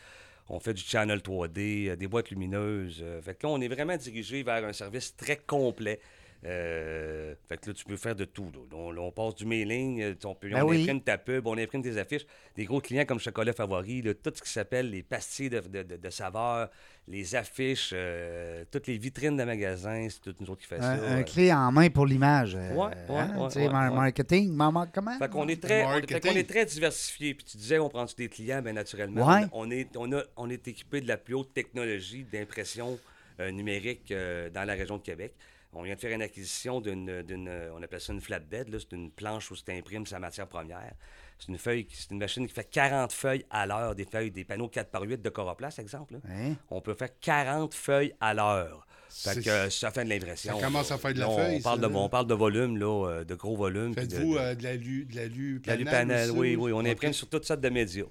[0.50, 3.04] On fait du channel 3D, euh, des boîtes lumineuses.
[3.22, 6.00] fait que là, on est vraiment dirigé vers un service très complet.
[6.46, 8.52] Euh, fait que là, tu peux faire de tout.
[8.54, 8.78] Là.
[8.78, 10.82] On, passe du mailing, euh, on, peut, Ben on oui.
[10.84, 12.26] imprime ta pub, on imprime tes affiches.
[12.56, 15.84] Des gros clients comme Chocolat Favori, là, tout ce qui s'appelle les pastilles de, de,
[15.84, 16.70] de- de saveurs,
[17.08, 20.92] les affiches, euh, toutes les vitrines de magasins, c'est tout nous autres qui fait ça.
[20.92, 22.56] Un, un clé en main pour l'image.
[22.56, 23.70] euh, Ouais, ouais, hein, ouais.
[23.70, 25.18] Marketing, maman, comment?
[25.18, 26.32] Fait qu'on est très, on, fait Marketing.
[26.32, 27.34] qu'on est très diversifié.
[27.34, 29.26] Puis tu disais, on prend des clients, bien naturellement.
[29.28, 29.46] Ouais.
[29.54, 33.00] On, est, on, a, on est équipé de la plus haute technologie d'impression
[33.40, 35.34] euh, numérique euh, dans la région de Québec.
[35.78, 38.78] On vient de faire une acquisition d'une, d'une, on appelle ça une flatbed, là.
[38.80, 40.94] c'est une planche où tu imprimes sa matière première.
[41.40, 44.44] C'est une feuille, c'est une machine qui fait 40 feuilles à l'heure, des feuilles, des
[44.44, 46.16] panneaux 4 par 8 de Coroplast, exemple.
[46.16, 46.20] là.
[46.30, 46.54] Hein?
[46.72, 48.88] On peut faire 40 feuilles à l'heure.
[49.10, 50.60] Fait que euh, ça fait de l'impression.
[50.60, 52.78] Ça commence à faire de la on feuille, Parle ça, de, on parle de volume,
[52.78, 53.94] là, euh, de gros volume.
[53.94, 56.72] de- Faites-vous de- euh, de l'alu de l'alu la panel oui, ou- oui.
[56.74, 58.04] On imprime sur toutes sortes de médias.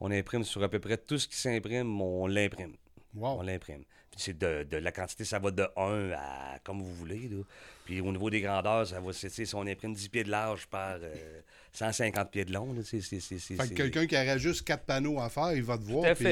[0.00, 2.74] On imprime sur à peu près tout ce qui s'imprime, on l'imprime.
[3.14, 3.38] Wow.
[3.38, 3.82] On l'imprime.
[4.16, 7.28] C'est de, de la quantité, ça va de 1 à comme vous voulez.
[7.28, 7.42] Là.
[7.84, 10.96] Puis au niveau des grandeurs, ça va, si on imprime 10 pieds de large par
[11.02, 11.40] euh,
[11.72, 12.72] 150 pieds de long.
[12.72, 15.52] Là, c'est, c'est, c'est, c'est, Fait que quelqu'un qui aurait juste quatre panneaux à faire,
[15.52, 16.24] il va te voir, puis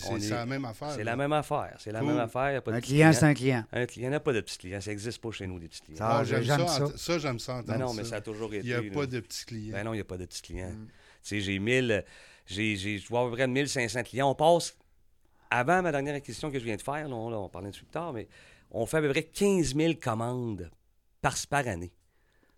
[0.00, 0.90] c'est est- c'est la même affaire.
[0.92, 1.10] c'est là.
[1.10, 1.74] la même affaire.
[1.78, 2.08] C'est la Cool.
[2.08, 2.62] même affaire.
[2.66, 3.12] Un client, clients.
[3.12, 3.64] c'est un client.
[3.72, 4.80] Un client, il n'y a pas de petits clients.
[4.80, 5.98] Ça n'existe pas chez nous, des petits clients.
[5.98, 6.86] Ça, Ah, j'aime j'aime ça.
[6.86, 6.96] ça.
[6.96, 8.16] Ça, j'aime ça Ben non, mais ça.
[8.16, 8.64] a toujours été.
[8.64, 8.90] Il n'y a là.
[8.92, 9.72] pas de petits clients.
[9.72, 10.70] Ben non, il n'y a pas de petits clients.
[10.70, 10.86] Mm.
[10.86, 10.90] Tu
[11.22, 12.04] sais, j'ai 1000,
[12.46, 14.30] j'ai, j'ai, je vois à peu près 1500 clients.
[14.30, 14.76] On passe,
[15.54, 17.84] avant ma dernière acquisition que je viens de faire, là, on, là, on parlait dessus
[17.84, 18.26] plus tard, mais
[18.72, 20.68] on fait à peu près 15 000 commandes
[21.20, 21.92] par, par année.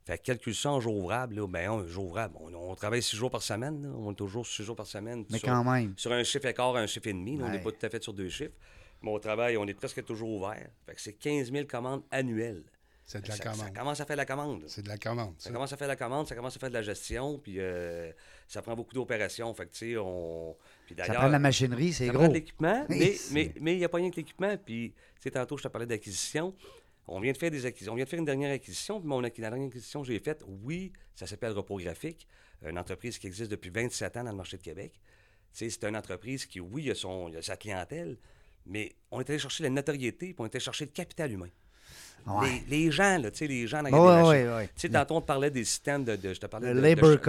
[0.07, 3.03] Fait que calcule ça en jour ouvrable, là, ben, un jour ouvrable, on, on travaille
[3.03, 3.89] six jours par semaine, là.
[3.95, 5.27] on est toujours six jours par semaine.
[5.29, 5.93] Mais sur, quand même.
[5.97, 8.03] sur un chiffre écart, un chiffre et demi, là, on n'est pas tout à fait
[8.03, 8.55] sur deux chiffres.
[9.03, 10.69] Mon travail, on est presque toujours ouvert.
[10.87, 12.65] Fait que c'est 15 000 commandes annuelles.
[13.05, 13.59] C'est de la ça, commande.
[13.59, 14.65] ça commence à faire de la commande.
[14.67, 15.35] C'est de la commande.
[15.39, 15.53] Ça ça.
[15.53, 18.11] commence à faire de la commande, ça commence à faire de la gestion, puis euh,
[18.49, 19.53] ça prend beaucoup d'opérations.
[19.55, 20.57] Fait que, tu sais, on...
[21.07, 22.21] Ça prend de la machinerie, c'est ça gros.
[22.23, 24.57] prend de l'équipement, mais mais mais il n'y a pas rien que l'équipement.
[24.65, 26.55] Puis, tu sais, tantôt, je te parlais d'acquisition.
[27.09, 27.93] On vient de faire des acquisitions.
[27.93, 28.99] On vient de faire une dernière acquisition.
[29.01, 32.27] Puis mon la dernière acquisition que j'ai faite, oui, ça s'appelle Repos Graphique,
[32.67, 34.93] une entreprise qui existe depuis 27 ans dans le marché de Québec.
[35.53, 38.17] Tu sais, c'est une entreprise qui, oui, il a, son, il a sa clientèle,
[38.67, 41.49] mais on est allé chercher la notoriété, puis on est allé chercher le capital humain.
[42.27, 42.63] Ouais.
[42.69, 44.67] Les, les gens, là, tu sais, les gens dans les ouais, ouais.
[44.69, 46.81] Tu sais, tantôt, on te parlait des systèmes de, de- je te parlais de, de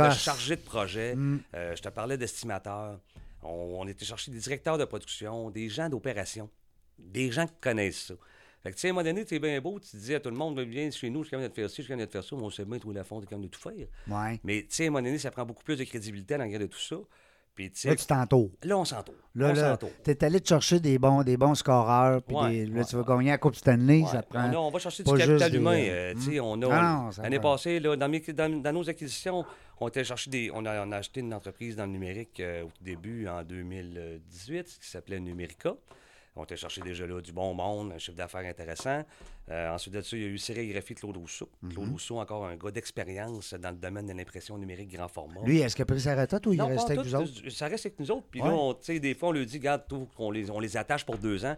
[0.09, 1.39] de chargé de projet, Mm.
[1.53, 2.99] euh, je te parlais d'estimateurs.
[3.43, 6.49] On, on était chercher des directeurs de production, des gens d'opération,
[6.97, 8.13] des gens qui connaissent ça.
[8.63, 10.29] Fait que, tu sais, à un moment donné, c'est bien beau, tu dis à tout
[10.31, 12.01] le monde, viens chez nous, je suis capable de te faire ci, je suis capable
[12.01, 13.49] de te faire ça, mais on sait bien, toi, la fond, tu es capable de
[13.49, 13.73] tout faire.
[14.07, 14.39] Ouais.
[14.43, 16.47] Mais, tu sais, à un moment donné, ça prend beaucoup plus de crédibilité dans le
[16.47, 16.95] regard de tout ça.
[17.53, 18.51] Puis, tu Là, tu t'entoures.
[18.63, 19.15] là, on s'entoure.
[19.33, 19.89] Là, on là, s'entoure.
[20.03, 22.95] t'es allé te chercher des bons, des bons scoreurs, puis Ouais, des- là, ouais, tu
[22.95, 24.07] vas gagner la Coupe Stanley, Ouais.
[24.11, 24.47] ça te prend.
[24.53, 25.79] On, on va chercher du capital juste des, humain.
[25.79, 29.43] euh, tu sais, on a, Ah l'année passée, là, dans, mes- dans- dans nos acquisitions,
[29.79, 32.67] on, était des, on, a, on a acheté une entreprise dans le numérique euh, au
[32.67, 35.75] tout début, en 2018, qui s'appelait Numérica.
[36.39, 39.03] On était chercher déjà là du bon monde, un chiffre d'affaires intéressant.
[39.49, 41.49] Euh, ensuite de ça, il y a eu sérigraphie Claude Rousseau.
[41.63, 41.71] Mhm.
[41.73, 45.41] Claude Rousseau, encore un gars d'expérience dans le domaine de l'impression numérique grand format.
[45.45, 47.49] Lui, est-ce qu'il a pris sa retraite ou il Non, en avec tout, vous autres?
[47.49, 48.27] Ça reste avec nous autres.
[48.29, 48.49] Puis Ouais.
[48.49, 49.83] là, on- des fois, on lui dit, regarde,
[50.19, 51.57] on, les, on les attache pour deux ans.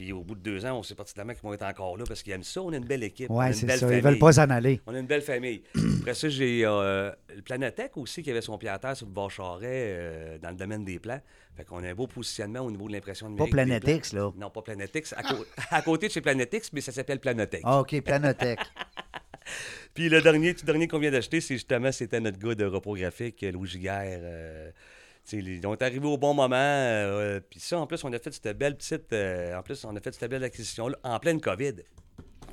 [0.00, 2.22] Puis au bout de deux ans, on sait particulièrement qu'ils vont être encore là parce
[2.22, 2.62] qu'ils aiment ça.
[2.62, 3.28] On a une belle équipe.
[3.28, 3.94] une c'est ça.
[3.94, 4.80] Ils veulent pas s'en aller.
[4.86, 5.62] On a une belle famille.
[6.00, 9.12] Après ça, j'ai euh, le Planetech aussi qui avait son pied à terre sur le
[9.12, 11.20] bord Charret euh, dans le domaine des plans.
[11.54, 13.52] Fait qu'on a un beau positionnement au niveau de l'impression Pas numérique.
[13.52, 13.64] plans.
[13.66, 14.32] Planetix, là.
[14.38, 15.14] Non, pas Planetix.
[15.70, 17.60] À, côté de chez Planetix, mais ça s'appelle Planetech.
[17.64, 18.58] Ah, OK, Planetech.
[19.92, 22.94] Puis le dernier, tout dernier qu'on vient d'acheter, c'est justement, c'était notre gars de repos
[22.94, 24.20] graphique, Louis Giguère.
[24.22, 24.70] euh,
[25.32, 26.56] ils sont arrivés au bon moment.
[26.56, 29.12] euh, puis ça, en plus, on a fait cette belle petite.
[29.12, 31.74] euh, en plus, on a fait cette belle acquisition-là en pleine COVID.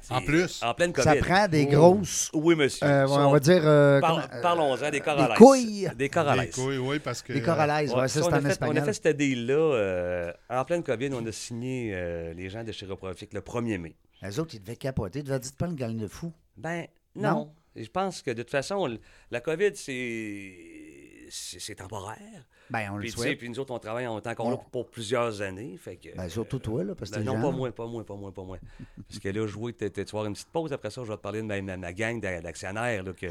[0.09, 0.61] En plus?
[0.63, 1.03] En pleine COVID.
[1.03, 1.71] ça prend des Oh.
[1.95, 2.29] grosses.
[2.33, 2.85] Oui, monsieur.
[2.87, 3.61] euh, on va dire.
[3.63, 5.35] par- comment- Parlons-en des corrales.
[5.37, 5.89] couilles.
[5.97, 6.39] Des corales.
[6.41, 7.33] Des couilles, oui, parce que.
[7.33, 8.77] Des coralaises, ouais, ça, on, c'est a en fait, on espagnol.
[8.77, 9.53] a fait cette deal-là.
[9.55, 13.77] euh, en pleine COVID, on a signé euh, les gens de chez Reprofit le 1er
[13.79, 13.95] mai.
[14.21, 15.19] Les autres, ils devaient capoter.
[15.19, 16.31] Ils devaient dire, pas une gagne de fou.
[16.55, 16.85] Ben,
[17.15, 17.29] non?
[17.31, 17.51] Non?
[17.75, 18.97] Je pense que de toute façon,
[19.31, 20.53] la COVID, c'est.
[21.29, 22.17] C'est temporaire.
[22.69, 23.37] Ben, on le Puis, sais, souhaite.
[23.37, 25.77] puis nous autres, on travaille, on est encore là pour plusieurs années.
[25.77, 28.15] Fait que, Ben, surtout toi, là, parce que ben non, pas moi, pas moi, pas
[28.15, 28.57] moi, pas moi.
[29.07, 30.73] Parce que là, jouer, t'es- t'es- tu vas avoir une petite pause.
[30.73, 33.03] Après ça, je vais te parler de ma, ma- ma gang d'a- d'actionnaires.
[33.03, 33.27] là, que...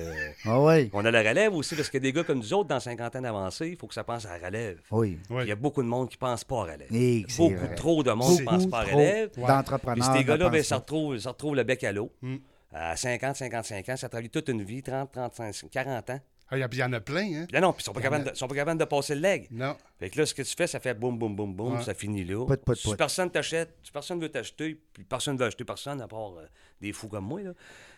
[0.47, 0.89] Ah, oui.
[0.95, 3.69] On a la relève aussi, parce que des gars comme nous autres, dans cinquantaine avancée,
[3.69, 4.81] il faut que ça pense à la relève.
[4.91, 5.19] Oui.
[5.29, 5.43] Oui.
[5.43, 6.89] Il y a beaucoup de monde qui pense pas à la relève.
[6.95, 7.75] Et Beaucoup vrai.
[7.75, 9.31] trop de monde qui pense pas à la relève.
[9.37, 10.09] D'entrepreneurs.
[10.11, 12.11] Puis ces gars-là, ben, ça, retrouve, ça retrouve le bec à l'eau.
[12.23, 12.37] Mm.
[12.73, 16.21] À 50, 55 ans, ça travaille toute une vie, 30, 35, 40 ans.
[16.49, 17.45] Ah, il y a- puis il y en a plein, hein?
[17.47, 18.85] Puis là, non, puis ils sont pas y capables a- de, sont pas capables de
[18.85, 19.49] passer le leg.
[19.51, 19.77] Non.
[19.99, 21.83] Fait que là, ce que tu fais, ça fait boum, boum, boum, boum, Ouais.
[21.83, 22.45] ça finit là.
[22.47, 22.97] Pout, pout, si pout.
[22.97, 26.47] personne t'achète, si personne veut t'acheter, puis personne veut acheter personne, à part euh,
[26.81, 27.53] des fous comme moi, là.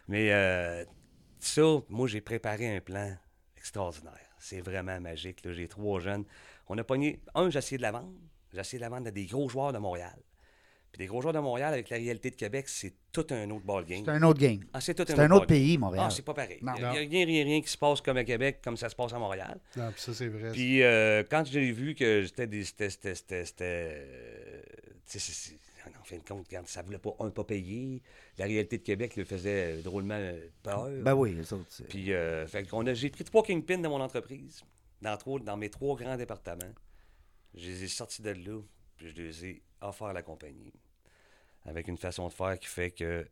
[0.09, 0.85] Mais euh,
[1.39, 3.15] ça, moi, j'ai préparé un plan
[3.57, 4.15] extraordinaire.
[4.39, 5.53] C'est vraiment magique, là.
[5.53, 6.25] J'ai trois jeunes.
[6.69, 7.21] On a pogné...
[7.35, 8.13] Un, j'ai essayé de la vendre.
[8.53, 10.17] J'ai essayé de la vendre à des gros joueurs de Montréal.
[10.99, 14.03] Des gros joueurs de Montréal, avec la réalité de Québec, c'est tout un autre ballgame.
[14.05, 14.59] C'est un autre game.
[14.73, 16.07] Ah, c'est tout un autre pays, Montréal.
[16.09, 16.59] Ah, c'est pas pareil.
[16.61, 18.97] Il n'y a, rien, rien, rien qui se passe comme à Québec, comme ça se
[18.97, 19.61] passe à Montréal.
[19.77, 20.51] Non, puis ça, c'est vrai.
[20.51, 22.65] Puis euh, quand j'ai vu que c'était des.
[22.65, 22.91] C'était.
[22.91, 23.15] C'était.
[23.15, 23.45] C'était.
[23.45, 24.03] c'était,
[25.07, 28.03] euh, en fin de compte, quand ça voulait pas, un, pas payer.
[28.37, 30.19] La réalité de Québec le faisait drôlement
[30.65, 30.89] peur.
[31.03, 31.83] Ben oui, les autres.
[31.89, 34.65] Puis euh, fait qu'on a- j'ai pris trois kingpins de mon entreprise,
[35.01, 36.73] dans, trois, dans mes trois grands départements.
[37.55, 38.61] Je les ai sortis de là,
[38.97, 40.73] puis je les ai offerts à la compagnie.
[41.69, 43.27] Avec une façon de faire qui fait que.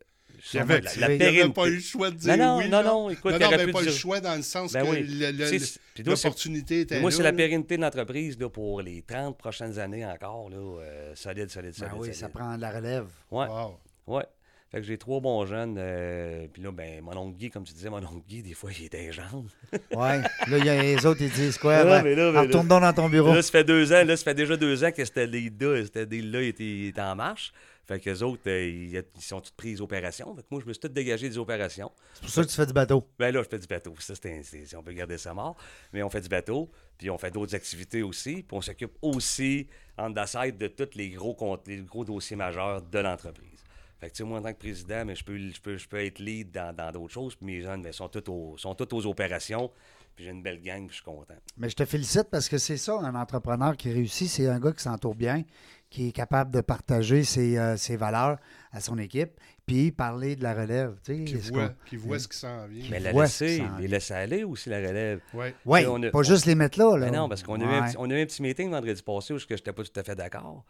[0.53, 2.69] Il avait, la, avait pas eu le choix de dire Non, non, oui.
[2.69, 2.83] non, là.
[2.83, 6.03] non, écoute, non, il non, mais pas le choix dans le sens Ben que oui.
[6.05, 7.15] l'opportunité était moi, là.
[7.15, 7.37] c'est la là.
[7.37, 10.49] pérennité de l'entreprise là, pour les 30 prochaines années encore.
[10.49, 11.93] Là, euh, solide, solide, Ben solide.
[11.95, 12.13] oui, solide.
[12.15, 13.07] ça prend de la relève.
[13.31, 13.79] Ouais, Wow.
[14.07, 14.25] ouais.
[14.69, 15.77] Fait que j'ai trois bons jeunes.
[15.79, 18.69] euh, puis là, ben, mon oncle Guy, comme tu disais, mon oncle Guy, des fois,
[18.77, 19.43] il est ingénieur.
[19.95, 20.19] Ouais.
[20.19, 21.83] là, il y a les autres, ils disent quoi?
[22.03, 23.33] Ben, là, retourne donc dans ton bureau.
[23.33, 26.05] Là, ça fait deux ans, là, ça fait déjà deux ans que c'était lead-là, c'était
[26.05, 27.53] deal-là, il était, il était en marche.
[27.87, 30.35] Fait que les autres, euh, ils, ils sont tous pris les opérations.
[30.35, 31.91] Fait que moi, je me suis tout dégagé des opérations.
[32.15, 33.07] C'est pour ça que tu fais du bateau.
[33.17, 33.93] Ben là, je fais du bateau.
[33.99, 35.55] Ça, c'est on peut garder ça mort.
[35.93, 38.43] Mais on fait du bateau, puis on fait d'autres activités aussi.
[38.43, 42.99] Puis on s'occupe aussi, en side de tous les gros, les gros dossiers majeurs de
[42.99, 43.63] l'entreprise.
[43.99, 45.87] Fait que, tu sais, moi, en tant que président, mais je, peux, je, peux, je
[45.87, 47.35] peux être lead dans dans d'autres choses.
[47.35, 49.71] Puis mes jeunes ben, sont tous aux, sont tous aux opérations.
[50.17, 51.35] Puis j'ai une belle gang, puis je suis content.
[51.57, 54.71] Mais je te félicite parce que c'est ça, un entrepreneur qui réussit, c'est un gars
[54.71, 55.43] qui s'entoure bien,
[55.89, 58.37] qui est capable de partager ses, euh, ses valeurs
[58.71, 59.31] à son équipe,
[59.65, 60.97] puis parler de la relève.
[61.03, 62.85] Tu sais, Qui voit, qui voit ce qui s'en vient.
[62.91, 65.21] Mais la laisser, les laisser aller aussi, la relève.
[65.33, 65.55] Ouais.
[65.65, 66.97] Oui, on a- pas juste les mettre là.
[66.97, 67.09] là.
[67.09, 67.93] Ben non, parce qu'on a, eu un Ouais.
[67.97, 70.15] on a eu un petit meeting vendredi passé où je n'étais pas tout à fait
[70.15, 70.65] d'accord.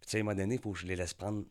[0.00, 1.44] Puis tu sais, à un moment donné, il faut que je les laisse prendre.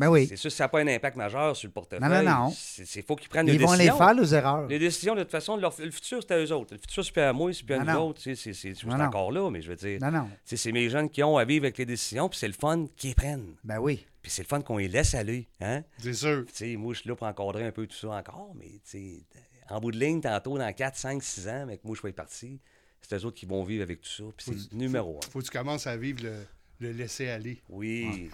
[0.00, 0.26] Ben oui.
[0.28, 2.00] C'est sûr, ça n'a pas un impact majeur sur le portefeuille.
[2.08, 2.54] Non, non, non.
[2.78, 3.98] Il faut qu'ils prennent Ils des vont les décisions.
[3.98, 4.66] faire, les erreurs.
[4.66, 6.74] Les décisions, de toute façon, leur- le futur, c'est à eux autres.
[6.74, 8.08] Le futur, c'est plus à moi, c'est plus à Non, nous non.
[8.08, 8.22] autres.
[8.22, 10.28] tu sais, C'est encore là, mais je veux dire, Non, non.
[10.44, 13.14] c'est mes jeunes qui ont à vivre avec les décisions, puis c'est le fun qu'ils
[13.14, 13.54] prennent.
[13.62, 14.04] Ben oui.
[14.22, 15.46] Puis c'est le fun qu'on les laisse aller.
[15.60, 15.82] Hein?
[15.98, 16.44] C'est sûr.
[16.46, 18.80] Tu sais, moi, je suis là pour encadrer un peu tout ça encore, mais tu
[18.84, 19.24] sais,
[19.68, 22.58] en bout de ligne, tantôt, dans 4, 5, 6 ans, avec moi, je vais parti,
[23.02, 25.30] c'est eux autres qui vont vivre avec tout ça, puis c'est numéro un.
[25.30, 26.34] Faut que tu commences à vivre le,
[26.80, 27.62] le laisser aller.
[27.68, 28.30] Oui.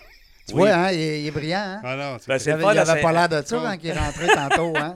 [0.48, 0.60] Tu Oui.
[0.60, 1.80] vois, hein, il, est, il est brillant, hein?
[1.82, 3.46] Ah non, c'est- Ben, Il c'est le avait, fun, il avait c'est- pas l'air de
[3.46, 4.94] ça quand il est rentré tantôt, hein?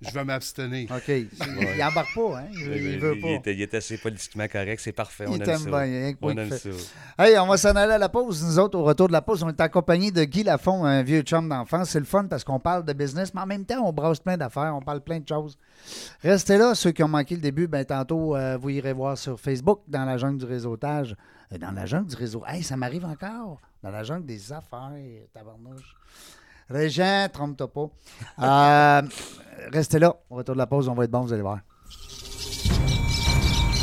[0.00, 0.90] je vais m'abstenir.
[0.90, 1.08] OK.
[1.08, 1.28] Il,
[1.76, 2.44] il embarque pas, hein?
[2.52, 3.50] Il, il veut pas.
[3.50, 5.24] Il est assez politiquement correct, c'est parfait.
[5.28, 5.84] On Il aime t'aime ça.
[5.84, 6.72] bien, On aime fait.
[6.72, 7.24] ça.
[7.24, 8.42] Hey, on va s'en aller à la pause.
[8.42, 11.20] Nous autres, au retour de la pause, on est accompagnés de Guy Lafont, un vieux
[11.22, 11.90] chum d'enfance.
[11.90, 14.36] C'est le fun parce qu'on parle de business, mais en même temps, on brasse plein
[14.38, 15.58] d'affaires, on parle plein de choses.
[16.22, 19.38] Restez là, ceux qui ont manqué le début, ben tantôt, euh, vous irez voir sur
[19.38, 21.14] Facebook, dans la jungle du réseautage.
[21.52, 22.42] Euh, dans la jungle du réseau.
[22.48, 23.60] Hey, ça m'arrive encore.
[23.84, 24.92] Dans la jungle des affaires,
[25.34, 25.94] tabarnouche.
[26.70, 27.90] Régent, trompe-toi pas.
[28.42, 29.02] Euh,
[29.70, 30.14] restez là.
[30.30, 31.58] Au retour de la pause, on va être bon, vous allez voir.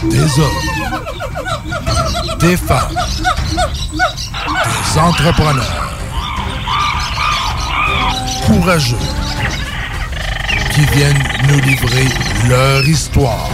[0.02, 0.50] des hommes,
[2.40, 2.96] des femmes,
[4.64, 5.96] des entrepreneurs
[8.48, 8.98] courageux
[10.74, 12.08] qui viennent nous livrer
[12.50, 13.52] leur histoire.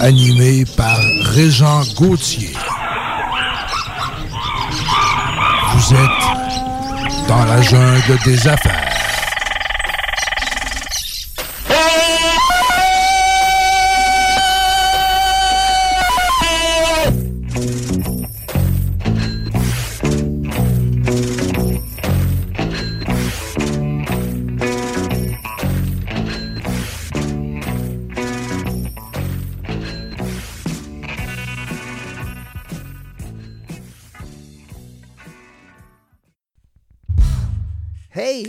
[0.00, 0.98] Animé par
[1.34, 2.54] Régent Gauthier.
[5.74, 8.89] Vous êtes dans la jungle des affaires.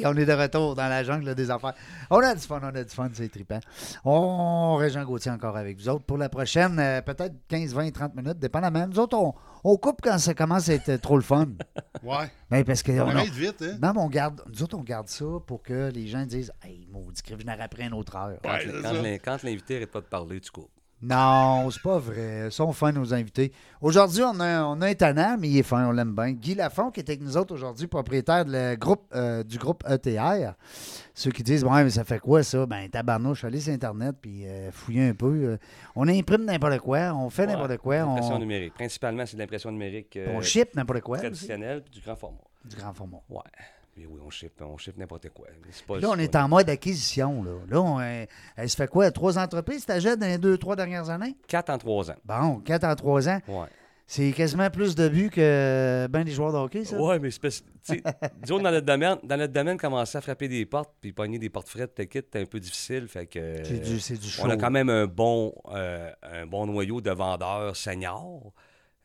[0.05, 1.73] On est de retour dans la jungle des affaires.
[2.09, 3.59] On a du fun, on a du fun, c'est trippant.
[4.05, 6.05] On, Régent Gauthier encore avec vous autres.
[6.05, 8.87] Pour la prochaine, euh, peut-être 15, 20, 30 minutes, dépendamment.
[8.87, 9.33] Nous autres, on,
[9.63, 11.47] on coupe quand ça commence à être trop le fun.
[12.03, 12.31] Ouais.
[12.49, 13.77] Mais parce que On on, vite, hein?
[13.79, 16.87] non, mais on garde, nous autres, on garde ça pour que les gens disent Hey,
[16.91, 18.39] maudit, je après une autre heure.
[18.43, 20.71] Quand, Ouais, quand quand l'invité n'arrête pas de parler, tu coupes.
[21.01, 22.43] Non, c'est pas vrai.
[22.45, 23.51] Ils sont fins, nos invités.
[23.81, 26.31] Aujourd'hui, on a, on a un tannant, mais il est fin, on l'aime bien.
[26.31, 29.83] Guy Lafont, qui est avec nous autres aujourd'hui, propriétaire de le groupe, euh, du groupe
[29.89, 30.53] ETR.
[31.15, 32.65] Ceux qui disent, ouais, mais ça fait quoi ça?
[32.65, 35.27] Ben, tabarnouche, allez sur Internet puis euh, fouillez un peu.
[35.43, 35.57] euh.
[35.95, 38.73] on imprime n'importe quoi, on fait n'importe quoi, L'impression on, numérique.
[38.75, 41.17] Principalement, c'est de l'impression numérique euh, on ship n'importe quoi.
[41.17, 42.37] traditionnelle puis du grand format.
[42.63, 43.21] Du grand format.
[43.29, 43.41] Ouais.
[43.97, 45.47] Mais oui, on ship, on ship n'importe quoi.
[45.87, 47.43] Pas- Là, on est en mode acquisition.
[47.43, 48.25] Là, là on, euh,
[48.55, 49.11] elle se fait quoi?
[49.11, 51.35] Trois entreprises, t'achètes dans les deux, trois dernières années?
[51.47, 52.15] Quatre en trois ans.
[52.23, 53.39] Bon, quatre en trois ans.
[53.47, 53.67] Ouais.
[54.07, 56.97] C'est quasiment plus de buts que ben des joueurs de hockey, ça?
[56.97, 57.63] Ouais, mais c'est
[58.43, 61.49] disons, dans notre domaine, dans notre domaine, commencer à frapper des portes puis pogner des
[61.49, 63.07] portes frettes, te quitte, c'est un peu difficile.
[63.07, 63.63] Fait que.
[63.63, 64.27] C'est du, du.
[64.43, 68.51] On a quand même un bon, euh, un bon noyau de vendeurs seniors.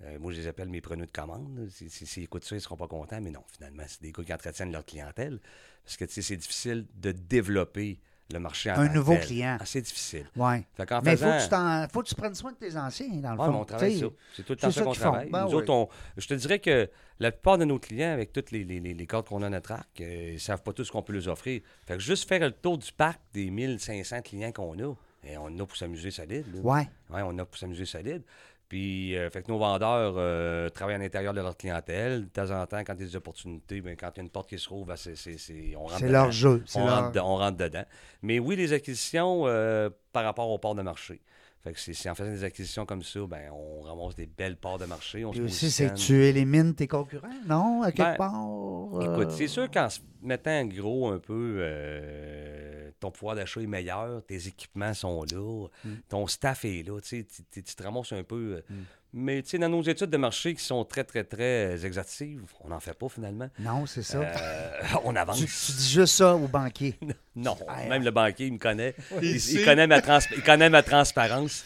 [0.05, 1.69] Euh, moi, je les appelle mes preneurs de commande.
[1.71, 3.21] S'ils écoutent ça, ils ne seront pas contents.
[3.21, 5.41] Mais non, finalement, c'est des gars qui entretiennent leur clientèle.
[5.85, 7.99] Parce que tu sais, c'est difficile de développer
[8.33, 9.25] le marché en Un nouveau tel.
[9.25, 9.57] client.
[9.61, 10.27] Ah, c'est difficile.
[10.35, 11.39] Qu'en Mais il faut, faisant...
[11.39, 13.61] que tu t'en- faut que tu prennes soin de tes anciens, dans le Ouais, fond.
[13.61, 14.07] on travaille ça.
[14.35, 15.31] C'est tout le temps ça qu'on travaille.
[15.31, 15.55] Ben Nous oui.
[15.55, 18.81] autres, on- je te dirais que la plupart de nos clients, avec tous les, les,
[18.81, 21.13] les, qu'on a à notre arc, euh, ils ne savent pas tout ce qu'on peut
[21.13, 21.63] leur offrir.
[21.87, 24.93] Fait que juste faire le tour du parc des 1500 clients qu'on a,
[25.25, 26.47] et on en a pour s'amuser solide.
[26.53, 26.61] là.
[26.63, 26.89] Ouais.
[27.11, 28.23] On a pour s'amuser solide.
[28.69, 32.23] Puis, euh, fait que nos vendeurs euh, travaillent à l'intérieur de leur clientèle.
[32.25, 34.23] De temps en temps, quand il y a des opportunités, ben, quand il y a
[34.25, 36.23] une porte qui se rouvre, ben, c'est, c'est- c'est- on rentre C'est dedans.
[36.25, 36.63] leur jeu.
[36.67, 37.05] C'est On, leur...
[37.05, 37.85] rentre, on rentre dedans.
[38.23, 41.21] Mais oui, les acquisitions euh, par rapport aux parts de marché.
[41.65, 44.79] Fait que c'est, en faisant des acquisitions comme ça, ben, on ramasse des belles parts
[44.79, 45.25] de marché.
[45.25, 47.83] On Puis se aussi, c'est que tu élimines tes concurrents, non?
[47.83, 49.03] À quelque Ben, part.
[49.03, 53.67] Écoute, euh, c'est sûr qu'en se mettant gros un peu, euh, ton pouvoir d'achat est
[53.67, 55.89] meilleur, tes équipements sont là, Mm.
[56.09, 58.57] ton staff est là, tu sais, tu- tu tu te ramasses un peu.
[58.71, 58.75] euh,
[59.19, 62.69] Mais tu sais, dans nos études de marché qui sont très, très, très exhaustives, on
[62.69, 63.49] n'en fait pas finalement.
[63.59, 64.19] Non, c'est ça.
[64.19, 64.71] Euh,
[65.05, 65.39] on avance.
[65.39, 66.99] tu, tu dis juste ça au banquier.
[67.35, 68.95] Non, Ah, même le banquier, il me connaît.
[69.23, 69.63] Il Il, il sait.
[69.65, 71.65] connaît, ma trans- il connaît ma transparence.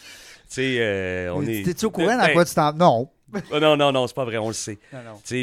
[0.49, 1.63] Tu sais, euh, on est.
[1.63, 2.73] T'es-tu au courant dans Ben, quoi tu t'en.
[2.73, 3.09] Non.
[3.51, 4.77] Oh, non, non, non, c'est pas vrai, on le sait.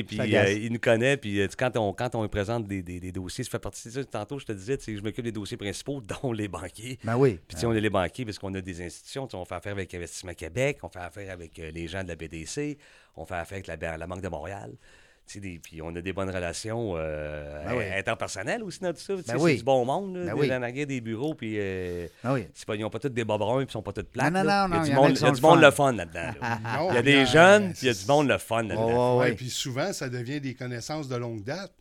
[0.02, 3.12] Puis euh, il nous connaît, puis euh, quand on, quand on présente des, des- des
[3.12, 4.04] dossiers, ça fait partie de ça.
[4.04, 6.98] Tantôt, je te disais, je m'occupe des dossiers principaux, dont les banquiers.
[7.04, 7.38] Ben oui.
[7.46, 9.28] Puis, tu sais, on est les banquiers parce qu'on a des institutions.
[9.32, 12.16] On fait affaire avec Investissement Québec, on fait affaire avec euh, les gens de la
[12.16, 12.76] BDC,
[13.16, 14.72] on fait affaire avec la, la Banque de Montréal.
[15.36, 17.84] Des- puis on a des bonnes relations euh, Ben oui.
[17.96, 19.14] interpersonnelles aussi dans tout ça.
[19.26, 19.50] Ben oui.
[19.52, 20.86] C'est du bon monde, là, Ben des- oui.
[20.86, 22.46] des bureaux, puis euh, Ah oui.
[22.54, 24.32] c'est pas, ils n'ont pas tous des bas bruns, puis ils sont pas tous plates.
[24.32, 25.58] Non, non, non, non, il y a du monde, y a sont du le monde
[25.60, 25.66] fun.
[25.66, 26.32] le fun là-dedans.
[26.40, 26.58] là.
[26.78, 29.18] Non, Il y a des jeunes, puis il y a du monde le fun là-dedans.
[29.18, 31.72] Ouais, puis souvent, ça devient des connaissances de longue date.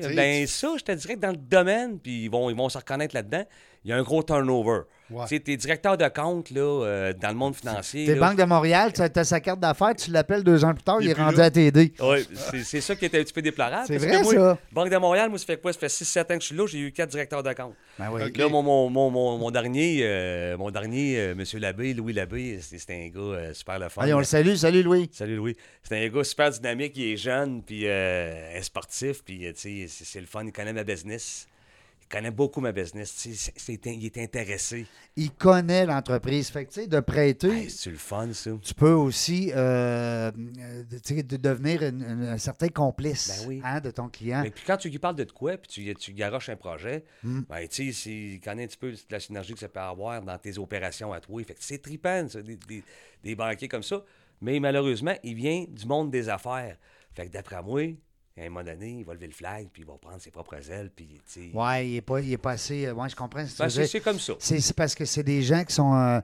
[0.00, 2.56] T'sais, ben tu- ça, je te dirais que dans le domaine, puis ils vont, ils
[2.56, 3.44] vont se reconnaître là-dedans,
[3.84, 4.80] il y a un gros turnover.
[5.10, 5.24] Ouais.
[5.26, 8.06] Tu sais, t'es directeur de compte là, euh, dans le monde financier.
[8.06, 8.28] T'es là.
[8.28, 11.06] Banque de Montréal, tu as sa carte d'affaires, tu l'appelles deux ans plus tard, Il
[11.06, 11.44] il est rendu là.
[11.46, 11.92] à t'aider.
[11.98, 13.86] Ouais, c'est c'est ça qui était un petit peu déplorable.
[13.88, 14.58] C'est vrai, que moi, ça.
[14.70, 15.72] Banque de Montréal, moi, ça fait quoi?
[15.72, 17.74] Ça fait 6-7 ans que je suis là, j'ai eu quatre directeurs de compte.
[17.98, 18.32] Ben oui.
[18.32, 21.44] Là, mon, mon, mon, mon, mon dernier, euh, mon dernier euh, M.
[21.60, 24.02] Labbé, Louis Labbé, c'est c'est un gars euh, super le fun.
[24.02, 24.54] Allez, on le salue.
[24.54, 25.10] Salut, Louis.
[25.12, 25.56] Salut Louis.
[25.82, 29.60] C'est un gars super dynamique, il est jeune, puis euh, un sportif, puis euh, tu
[29.60, 31.48] sais, c'est c'est le fun, il connaît ma business.
[32.12, 33.24] Il connaît beaucoup ma business,
[33.68, 34.84] il est intéressé.
[35.14, 36.50] Il connaît l'entreprise.
[36.50, 38.50] Fait que, tu sais, de prêter, Hey, c'est le fun, ça.
[38.60, 40.82] tu peux aussi euh, euh,
[41.22, 43.60] de devenir une- une- un certain complice Ben oui.
[43.64, 44.40] hein, de ton client.
[44.42, 47.42] Mais puis quand tu lui parles de quoi, puis tu, tu garoches un projet, Hmm.
[47.48, 50.36] ben, tu sais, il connaît un petit peu la synergie que ça peut avoir dans
[50.36, 51.40] tes opérations à toi.
[51.44, 52.82] Fait que c'est trippant, ça, des, des-
[53.22, 54.02] des banquiers comme ça.
[54.40, 56.76] Mais malheureusement, il vient du monde des affaires.
[57.14, 57.82] Fait que d'après moi,
[58.40, 60.70] à un moment donné, il va lever le flag, puis il va prendre ses propres
[60.70, 61.50] ailes, puis tu sais...
[61.52, 62.86] Ouais, il n'est pas, il est pas assez.
[62.86, 63.88] euh, Ouais, je comprends ce que tu Ben, veux c'est dire.
[63.90, 64.32] c'est comme ça.
[64.38, 65.94] C'est parce que c'est des gens qui sont.
[65.94, 66.20] euh,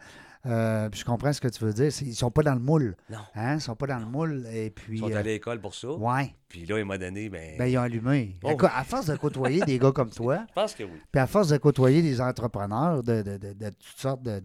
[0.46, 1.90] euh, je comprends ce que tu veux dire.
[2.02, 2.94] Ils sont pas dans le moule.
[3.10, 3.18] Non.
[3.34, 3.56] Hein?
[3.56, 4.46] Ils sont pas dans le moule.
[4.52, 4.98] Et puis.
[4.98, 5.90] Ils sont euh, allés à l'école pour ça.
[5.90, 6.34] ouais.
[6.48, 8.36] Puis là, à un moment donné, ben, Ben, ils ont allumé.
[8.44, 8.56] Oh.
[8.72, 11.00] À force de côtoyer des gars comme toi, je pense que oui.
[11.10, 14.40] puis à force de côtoyer des entrepreneurs de, de, de, de toutes sortes de,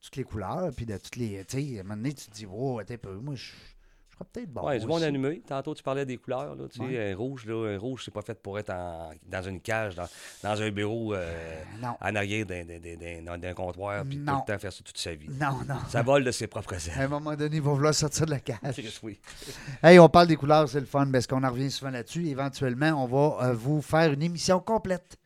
[0.00, 1.44] toutes les couleurs, puis de toutes les.
[1.44, 3.42] Tu sais, à un moment donné, tu te dis, wow, attends un peu, moi, je,
[3.44, 3.75] je
[4.16, 4.66] serais peut-être bon.
[4.66, 5.42] Ouais, du monde allumé.
[5.46, 6.54] Tantôt, tu parlais des couleurs.
[6.54, 9.42] Là, tu sais, un rouge, là, un rouge, c'est pas fait pour être en- dans
[9.42, 10.08] une cage, dans,
[10.42, 11.96] dans un bureau euh, Non.
[12.00, 15.28] en arrière d'un, comptoir, puis tout le temps faire ça toute sa vie.
[15.28, 15.76] Non, non.
[15.88, 17.04] Ça vole de ses propres À ailes.
[17.04, 18.58] un moment donné, ils vont vouloir sortir de la cage.
[19.02, 19.18] Oui.
[19.82, 22.26] Hey, on parle des couleurs, c'est le fun, parce qu'on en revient souvent là-dessus?
[22.26, 25.16] Éventuellement, on va euh, vous faire une émission complète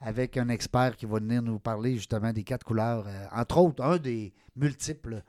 [0.00, 3.04] avec un expert qui va venir nous parler justement des quatre couleurs.
[3.06, 5.22] euh, entre autres, un des multiples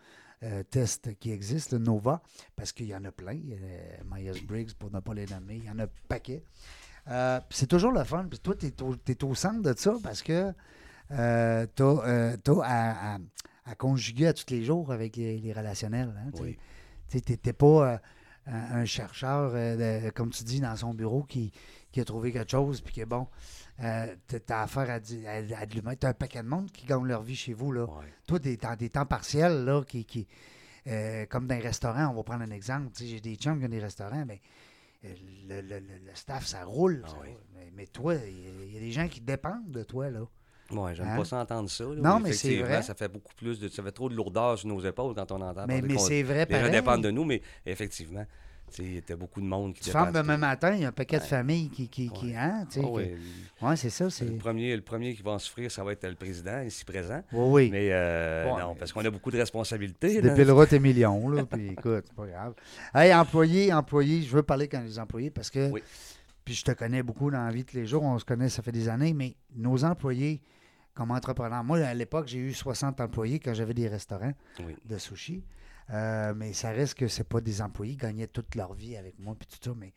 [0.44, 2.22] euh, tests qui existent, le Nova,
[2.56, 3.40] parce qu'il y en a plein.
[3.52, 6.44] Euh, Myers-Briggs, pour ne pas les nommer, il y en a un paquet.
[7.08, 8.26] Euh, c'est toujours le fun.
[8.30, 8.96] Puis toi, tu es, au
[9.30, 10.52] au centre de ça parce que
[11.10, 13.20] tu as, à, à-
[13.66, 16.14] à conjuguer à tous les jours avec les, les relationnels.
[16.18, 16.42] hein, tu.
[16.44, 16.58] Oui.
[17.10, 17.98] T'étais pas euh,
[18.48, 21.52] un, chercheur, euh, de- comme tu dis, dans son bureau qui,
[21.92, 23.28] qui a trouvé quelque chose, puis que bon,
[23.82, 25.96] euh, t'as t'as affaire à, di- à, à de l'humain.
[25.96, 27.86] T'as un paquet de monde qui gagne leur vie chez vous, là.
[27.86, 28.06] Ouais.
[28.28, 30.28] Toi, des temps, des temps partiels, là, qui, qui
[30.88, 32.90] euh, comme dans les restaurants, on va prendre un exemple.
[32.96, 34.42] Tu J'ai des chums qui ont des restaurants, mais
[35.06, 35.14] euh,
[35.48, 37.02] le, le- le- le staff, ça roule.
[37.06, 37.30] Ah ça oui.
[37.30, 37.38] roule.
[37.56, 40.10] Mais, mais toi, il y a- il y, a des gens qui dépendent de toi,
[40.10, 40.22] là.
[40.72, 41.18] Ouais, j'aime Hein?
[41.18, 41.84] pas s'entendre ça.
[41.84, 41.96] là.
[41.96, 42.82] Non, mais c'est vrai.
[42.84, 43.68] Ça fait beaucoup plus de.
[43.70, 46.46] Ça fait trop de lourdeur sur nos épaules quand on entend Mais, mais c'est vrai,
[46.48, 46.72] Les gens pareil.
[46.72, 48.26] dépendent de nous, mais effectivement,
[48.74, 50.92] tu sais, t'as beaucoup de monde qui Tu fermes demain matin, il y a un
[50.92, 54.26] paquet de familles qui, qui, hein, que- ouais, c'est ça, c'est...
[54.26, 57.22] le, premier, le premier qui va en souffrir, ça va être le président, ici présent.
[57.32, 57.70] Oui, oui.
[57.72, 60.22] Mais euh, non, parce qu'on a beaucoup de responsabilités.
[60.22, 62.54] Dépileras tes millions, là, puis écoute, c'est pas grave.
[62.94, 65.82] Hey, employé, employé, je veux parler quand les employés, parce que, Oui.
[66.44, 68.50] puis je te connais beaucoup dans la vie de tous les jours, on se connaît,
[68.50, 70.42] ça fait des années, mais nos employés,
[70.94, 74.76] comme entrepreneurs, moi, à l'époque, j'ai eu 60 employés quand j'avais des restaurants Oui.
[74.86, 75.44] de sushi,
[75.90, 79.20] Euh, mais ça reste que c'est pas des employés qui gagnaient toute leur vie avec
[79.20, 79.94] moi, puis tout ça, mais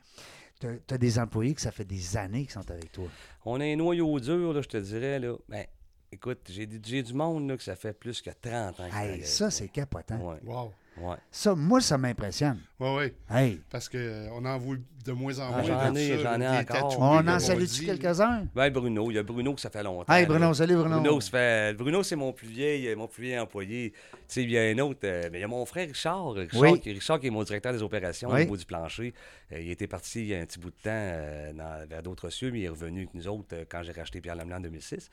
[0.61, 3.09] tu as, des employés que ça fait des années qui sont avec toi.
[3.45, 5.19] On a un noyau dur, là, je te dirais.
[5.19, 5.37] Là.
[5.49, 5.67] Ben,
[6.11, 8.89] écoute, j'ai j'ai du monde là, que ça fait plus que 30 ans.
[8.89, 10.17] qu'ils Hey, ça, c'est capotant.
[10.17, 10.35] moi.
[10.43, 10.73] Ouais, Wow.
[10.99, 11.17] Ouais.
[11.31, 12.59] Ça, moi, ça m'impressionne.
[12.79, 13.13] Oui, oui.
[13.35, 15.63] Hey, Parce qu'on en voit de moins en Ah, moins.
[15.63, 16.99] j'en ai- j'en ai encore.
[17.01, 18.47] on en salue-tu quelques-uns?
[18.55, 20.13] Ben, Bruno, il y a Bruno que ça fait longtemps.
[20.13, 20.29] Hey, là.
[20.29, 21.01] Bruno, salut Bruno.
[21.01, 21.75] Bruno, ça fait...
[21.77, 23.93] Bruno, c'est mon plus vieil, mon plus vieil employé.
[23.93, 26.33] Tu sais, il y a un autre, euh, mais il y a mon frère Richard.
[26.33, 26.81] Richard, Oui.
[26.81, 28.41] qui, Richard qui est mon directeur des opérations Oui.
[28.41, 29.15] au niveau du plancher.
[29.53, 32.03] Euh, il était parti il y a un petit bout de temps euh, dans- vers
[32.03, 34.57] d'autres cieux, mais il est revenu avec nous autres euh, quand j'ai racheté Pierre Lamelin
[34.59, 35.09] en 2006.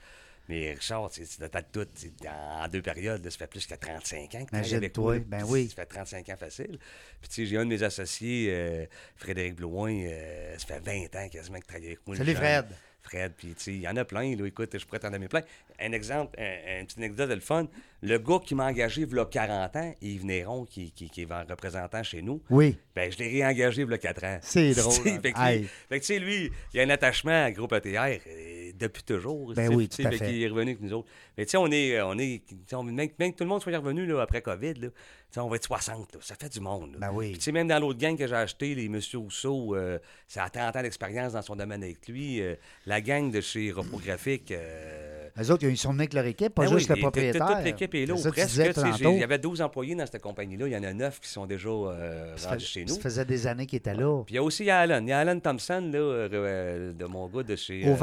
[0.49, 4.27] Mais Richard, tête toute, c'est en deux périodes, là, ça fait plus que 35 ans
[4.27, 5.25] qu'il travaille avec Imagine-toi, nous, là.
[5.27, 5.69] ben oui.
[5.69, 6.77] Ça fait 35 ans facile.
[7.21, 8.85] Puis tu sais, j'ai un de mes associés, euh,
[9.15, 12.17] Frédéric Blouin, euh, ça fait 20 ans quasiment qu'il travaille avec moi.
[12.17, 12.35] Salut.
[12.35, 12.65] Fred.
[13.03, 14.45] Fred, puis tu sais, il y en a plein, là.
[14.45, 15.41] Écoute, je pourrais t'en donner plein.
[15.79, 17.67] Un exemple, un, une petite anecdote de le fun.
[18.05, 21.21] Le gars qui m'a engagé il y a 40 ans, Yves Néron, qui, qui, qui
[21.21, 22.75] est représentant chez nous, Oui.
[22.93, 24.39] ben, je l'ai réengagé il y a 4 ans.
[24.41, 25.19] C'est drôle, hein.
[25.21, 27.87] fait que, lui- fait que, tu sais, lui, il a un attachement à Groupe ATR
[28.27, 29.53] euh, depuis toujours.
[29.53, 30.25] Ben oui, tout à fait fait.
[30.25, 31.07] qu'il est revenu avec nous autres.
[31.37, 32.41] Mais tu sais, on est, on est,
[32.73, 34.89] on- même, même que tout le monde soit revenu là, après COVID, là,
[35.37, 36.19] on va être 60, là.
[36.21, 36.97] ça fait du monde.
[36.99, 37.29] Ben oui.
[37.29, 39.97] Puis, tu sais, même dans l'autre gang que j'ai acheté, les Monsieur Rousseau, euh,
[40.27, 42.41] ça a 30 ans d'expérience dans son domaine avec lui.
[42.41, 42.55] euh,
[42.85, 46.63] la gang de chez Repographique, euh, Les autres, ils sont venus avec leur équipe, pas
[46.65, 47.47] Ben juste oui, le propriétaire.
[47.47, 48.59] Toute l'équipe est là, ça presque.
[49.01, 50.67] Il y avait 12 employés dans cette compagnie-là.
[50.67, 52.93] Il y en a 9 qui sont déjà euh, rendus fait- chez nous.
[52.95, 54.23] Ça faisait des années qu'il était là.
[54.25, 54.99] Puis il y a aussi Alan.
[55.01, 57.95] Il y a Alan Thompson, là, euh, euh, de mon gars de chez Au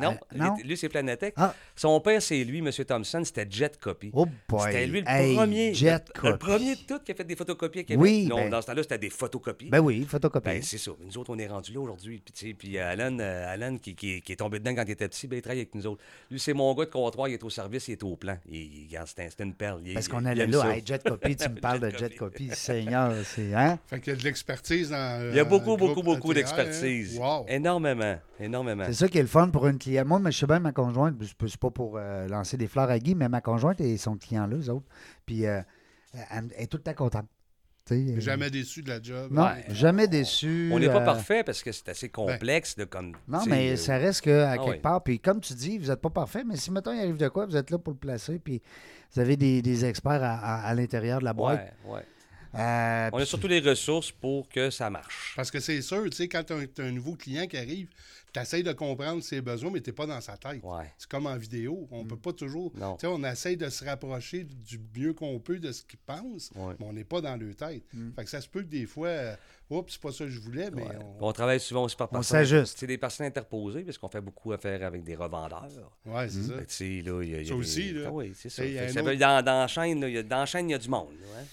[0.00, 0.56] Non, non?
[0.64, 1.34] lui, c'est Planetech.
[1.36, 1.54] Ah.
[1.76, 2.70] Son père, c'est lui, M.
[2.86, 4.10] Thompson, c'était Jet Copy.
[4.12, 4.60] Oh boy.
[4.64, 5.74] C'était lui le Hey, premier.
[5.74, 8.02] Jet le, le premier de tout qui a fait des photocopies à Québec.
[8.02, 9.68] Oui, Non, ben- Dans ce temps-là, c'était des photocopies.
[9.70, 10.44] Ben oui, photocopie.
[10.44, 10.92] Ben, c'est ça.
[11.04, 12.22] Nous autres, on est rendus là aujourd'hui.
[12.34, 15.36] Puis, puis Alan, Alan qui, qui- qui est tombé dedans quand il était petit, ben,
[15.36, 16.02] il travaille avec nous autres.
[16.30, 18.38] Lui, c'est mon gars de comptoir, il est au service, il est au plan.
[18.48, 19.82] Il, c'était une perle.
[19.84, 20.70] Il- Parce il- qu'on allait là.
[20.76, 22.48] Hey, Jet Copy, tu me parles de Jet Copy.
[22.54, 23.52] Seigneur, c'est.
[23.54, 23.78] Hein?
[23.88, 25.28] Fait qu'il y a de l'expertise dans.
[25.30, 27.18] Il y a euh, beaucoup, beaucoup, beaucoup ATR, d'expertise.
[27.20, 27.22] hein?
[27.40, 27.46] Wow.
[27.48, 28.16] Énormément.
[28.40, 28.84] Énormément.
[28.86, 30.06] C'est ça qui est le fun pour une cliente.
[30.06, 32.68] Moi, mais je sais bien, ma conjointe, c'est pas- c'est pas pour euh, lancer des
[32.68, 34.86] fleurs à Guy, mais ma conjointe et son client-là, eux autres.
[35.26, 35.60] Puis, euh,
[36.30, 37.26] elle est tout le temps contente.
[37.92, 39.28] Euh, Jamais déçu de la job?
[39.30, 39.64] Non, Ouais.
[39.68, 40.70] jamais déçu.
[40.72, 43.14] On n'est pas euh, parfait parce que c'est assez complexe de comme.
[43.28, 44.78] Non, mais euh, ça reste qu'à ah quelque ouais.
[44.78, 47.28] part, puis comme tu dis, vous n'êtes pas parfait, mais si mettons il arrive de
[47.28, 48.62] quoi, vous êtes là pour le placer, puis
[49.12, 51.74] vous avez des, des experts à, à- à l'intérieur de la boîte.
[51.86, 52.02] Ouais, ouais.
[52.56, 55.32] Euh, On a surtout les ressources pour que ça marche.
[55.36, 57.88] Parce que c'est sûr, tu sais, quand tu as, un nouveau client qui arrive,
[58.32, 60.60] tu essaies de comprendre ses besoins, mais tu n'es pas dans sa tête.
[60.64, 60.92] Ouais.
[60.98, 61.86] C'est comme en vidéo.
[61.92, 62.72] On peut pas toujours.
[62.76, 62.94] Non.
[62.96, 66.50] Tu sais, on essaie de se rapprocher du mieux qu'on peut de ce qu'ils pensent,
[66.56, 66.74] Ouais.
[66.80, 67.82] mais on n'est pas dans leur tête.
[68.16, 69.36] Fait que ça se peut que des fois, euh,
[69.70, 70.98] oups, c'est pas ça que je voulais, mais Ouais.
[71.20, 71.28] on.
[71.28, 72.76] On travaille souvent aussi par On personne- s'ajuste.
[72.78, 75.68] C'est des personnes interposées parce qu'on fait beaucoup affaire avec des revendeurs.
[76.04, 76.54] Ouais, c'est ça.
[76.58, 78.00] Fait que, tu sais, là, il y a- y a Ça des- aussi, là.
[78.06, 78.64] Ah oui, c'est ça.
[78.64, 80.02] Y a Fait autre- dans la chaîne,
[80.68, 81.12] il y a du monde.
[81.20, 81.44] là, hein.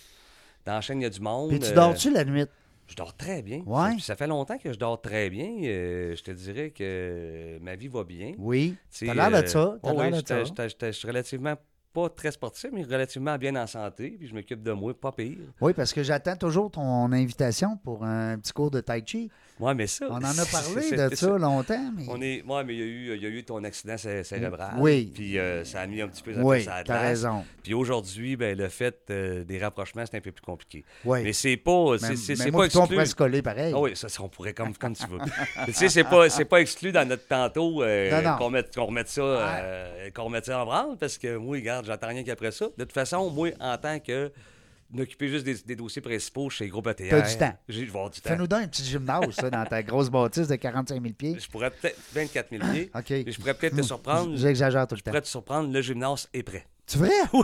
[0.66, 1.49] Dans la chaîne, il y a du monde.
[1.49, 2.45] Puis tu euh, dors-tu la nuit?
[2.88, 3.64] Je dors très bien.
[3.66, 3.93] Ouais.
[3.99, 5.47] Ça, ça fait longtemps que je dors très bien.
[5.64, 8.34] euh, je te dirais que ma vie va bien.
[8.38, 8.76] Oui.
[8.99, 9.78] T'as l'air de euh, ça.
[9.82, 11.55] T'as oh oui, Je suis relativement
[11.93, 14.16] pas très sportif, mais relativement bien en santé.
[14.18, 15.38] Puis je m'occupe de moi, pas pire.
[15.59, 19.30] Oui, parce que j'attends toujours ton invitation pour un petit cours de Tai Chi.
[19.62, 20.07] Ouais, mais ça.
[20.09, 22.03] On en a parlé de ça longtemps, mais.
[22.09, 24.24] On est, ouais, mais il y, a eu, il y a eu ton accident cé-
[24.24, 24.74] cérébral.
[24.80, 25.12] Oui.
[25.14, 27.01] Puis euh, ça a mis un petit peu ça Oui, la t'as glace.
[27.07, 27.45] raison.
[27.64, 30.84] Puis aujourd'hui, ben, le fait euh, des rapprochements, c'est un peu plus compliqué.
[31.05, 31.22] Oui.
[31.24, 32.88] Mais c'est pas, c'est, pas toi, on exclu.
[32.88, 33.72] pourrait se coller pareil.
[33.76, 35.20] Ah oui, ça, ça, on pourrait comme, comme tu veux.
[35.20, 39.09] Mais tu sais, c'est pas, pas exclu dans notre tantôt euh, qu'on, mette, qu'on remette
[39.09, 42.66] ça, euh, qu'on remette ça en branle parce que moi, regarde, j'attends rien qu'après ça.
[42.78, 44.32] De toute façon, moi, en tant que
[44.92, 47.04] m'occuper juste des, des dossiers principaux chez Groupe ATR.
[47.10, 47.54] T'as du temps.
[47.68, 48.30] J'ai, je du temps.
[48.30, 51.38] Fais-nous donc un petit gymnase, dans ta grosse bâtisse de 45 000 pieds.
[51.39, 52.92] Je pourrais peut-être 24 000 pieds.
[52.94, 53.12] OK.
[53.12, 54.36] Et je pourrais peut-être te surprendre.
[54.36, 55.12] J'exagère tout le Je temps.
[55.12, 56.66] pourrais te surprendre, le gymnase est prêt.
[56.88, 57.10] Tu vrai?
[57.32, 57.39] T'as-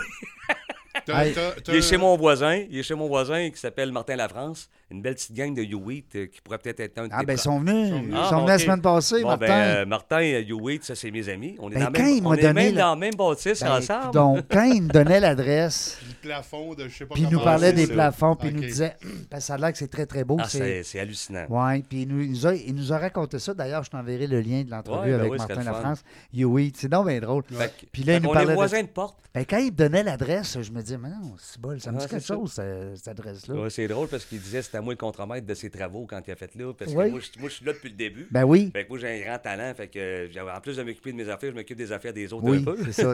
[1.67, 5.01] Il est chez mon voisin, il est chez mon voisin qui s'appelle Martin Lafrance, une
[5.01, 7.37] belle petite gang de U8 euh, qui pourrait peut-être être un de Ah, ben, ils
[7.39, 7.93] sont venus.
[8.07, 8.61] Ils Ah, sont venus la ok.
[8.61, 9.45] semaine passée, Bon, Martin.
[9.47, 11.55] Ben, euh, Martin et U8, ça c'est mes amis.
[11.59, 13.71] On est, Ben, dans, quand même, on est même la- dans la même bâtisse Ben,
[13.77, 14.13] ensemble.
[14.13, 17.39] Donc, quand il me donnait l'adresse, le plafond de je sais pas puis il nous
[17.39, 17.93] comment parlait c'est, des ça.
[17.93, 18.95] plafonds, puis il nous disait,
[19.29, 20.37] parce que ça a l'air que c'est très, très beau.
[20.39, 20.99] Ah, c'est...
[20.99, 21.45] hallucinant.
[21.49, 23.53] Oui, puis il nous, il, nous a, il nous a raconté ça.
[23.53, 25.63] D'ailleurs, je t'enverrai le lien de l'entrevue Ouais, avec oui, Martin.
[25.63, 26.03] Lafrance.
[26.33, 27.43] Oui, c'est donc bien drôle.
[27.91, 29.17] Puis là, il nous parlait voisins de porte.
[29.33, 32.07] Ben, quand il me donnait l'adresse, je me mais non, c'est bol, ça me dit
[32.07, 33.69] quelque chose, ce- cette adresse-là.
[33.69, 36.21] C'est drôle parce qu'il disait que c'était à moi le contremaître de ses travaux quand
[36.25, 36.71] il a fait là.
[36.73, 38.27] Parce que moi, je, suis là depuis le début.
[38.31, 38.69] Ben oui.
[38.71, 39.73] Fait que moi, j'ai un grand talent.
[39.75, 42.45] Fait que, en plus de m'occuper de mes affaires, je m'occupe des affaires des autres
[42.47, 42.77] Oui, un peu.
[42.91, 43.11] c'est ça.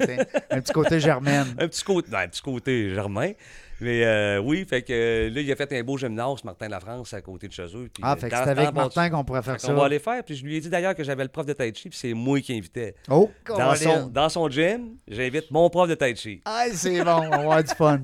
[0.52, 1.48] Un petit côté germaine.
[1.58, 3.32] Un petit côté, non, un petit côté germain.
[3.84, 7.22] Mais euh, oui, fait que là, il a fait un beau gymnase, Martin Lafrance, à
[7.22, 7.90] côté de chez eux.
[7.94, 9.68] puis, Ah, euh, fait que c'est avec Martin qu'on pourrait faire ça.
[9.68, 10.24] qu'on va aller faire.
[10.24, 12.14] Puis je lui ai dit d'ailleurs que j'avais le prof de Tai Chi, puis c'est
[12.14, 12.96] moi qui invitais.
[13.10, 16.42] Oh, Dans son, dans son gym, j'invite mon prof de Tai Chi.
[16.46, 18.00] Ah, c'est bon, on va avoir du fun.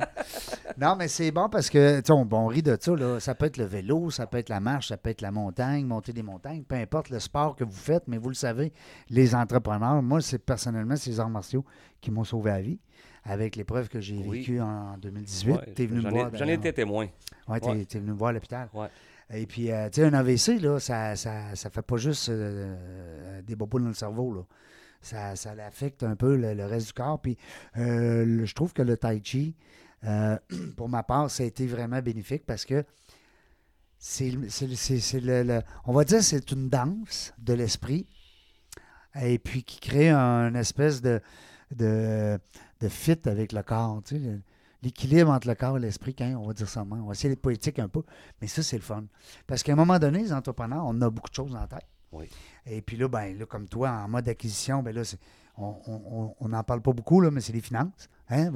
[0.77, 3.19] Non, mais c'est bon parce que, tu on, on rit de ça, là.
[3.19, 5.85] Ça peut être le vélo, ça peut être la marche, ça peut être la montagne,
[5.85, 8.73] monter des montagnes, peu importe le sport que vous faites, mais vous le savez,
[9.09, 11.63] les entrepreneurs, moi, c'est personnellement, c'est les arts martiaux
[12.01, 12.79] qui m'ont sauvé la vie
[13.23, 14.39] avec l'épreuve que j'ai Oui.
[14.39, 15.51] vécue en 2018.
[15.51, 16.35] Ouais, T'es venu me j'en ai- voir.
[16.35, 17.07] J'en été témoin.
[17.47, 17.85] Ouais, t'es, Ouais.
[17.85, 18.69] t'es venu me voir à l'hôpital.
[18.73, 18.87] Ouais.
[19.31, 22.75] Et puis, euh, tu sais, un AVC, là, ça, ça, ça fait pas juste euh,
[22.77, 24.41] euh, des bobos dans le cerveau, là.
[25.01, 27.21] Ça, ça affecte un peu le, le reste du corps.
[27.21, 27.37] Puis,
[27.77, 29.55] euh, le- je trouve que le tai chi,
[30.77, 32.83] pour ma part, ça a été vraiment bénéfique parce que
[33.97, 37.53] c'est, le- c'est le- c'est- c'est le, le- on va dire, c'est une danse de
[37.53, 38.07] l'esprit
[39.21, 41.21] et puis qui crée un espèce de,
[41.75, 42.39] de,
[42.79, 44.39] de fit avec le corps, tu sais,
[44.81, 46.85] l'équilibre entre le corps et l'esprit, quand on va dire ça.
[46.89, 48.03] On va essayer d'être poétique un peu,
[48.41, 49.05] mais ça, c'est le fun.
[49.47, 51.85] Parce qu'à un moment donné, les entrepreneurs, on a beaucoup de choses en tête.
[52.11, 52.29] Oui.
[52.65, 55.19] Et puis là, ben, là, comme toi, en mode acquisition, ben là, c'est-
[55.57, 58.09] on on- on n'en parle pas beaucoup, là, mais c'est les finances.
[58.31, 58.51] Hein?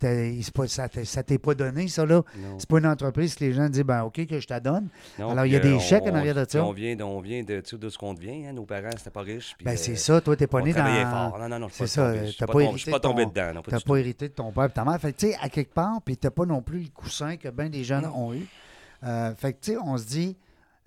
[0.00, 2.22] C'est pas- ça ça t'est pas donné, ça, là.
[2.58, 4.88] C'est pas une entreprise que les gens disent, ben, OK, que je te donne.
[5.18, 6.64] Non, Alors, il y a puis, des euh, chèques en on- arrière de ça.
[6.64, 8.46] On vient, de- on vient de, tu de ce qu'on devient.
[8.46, 8.52] hein.
[8.52, 9.56] Nos parents, c'était pas riches.
[9.64, 10.84] Ben, euh, c'est ça, toi, t'es pas on né dans.
[11.30, 11.38] fort.
[11.38, 13.62] Non, non, non, C'est pas ça, je t'as suis pas tombé- pas ton- dedans.
[13.68, 15.00] T'as du pas hérité de ton père et de ta mère.
[15.00, 17.68] Fait tu sais, à quelque part, puis t'as pas non plus le coussin que bien
[17.68, 18.46] des jeunes ont eu.
[19.04, 20.36] Euh, fait que, tu sais, on se dit,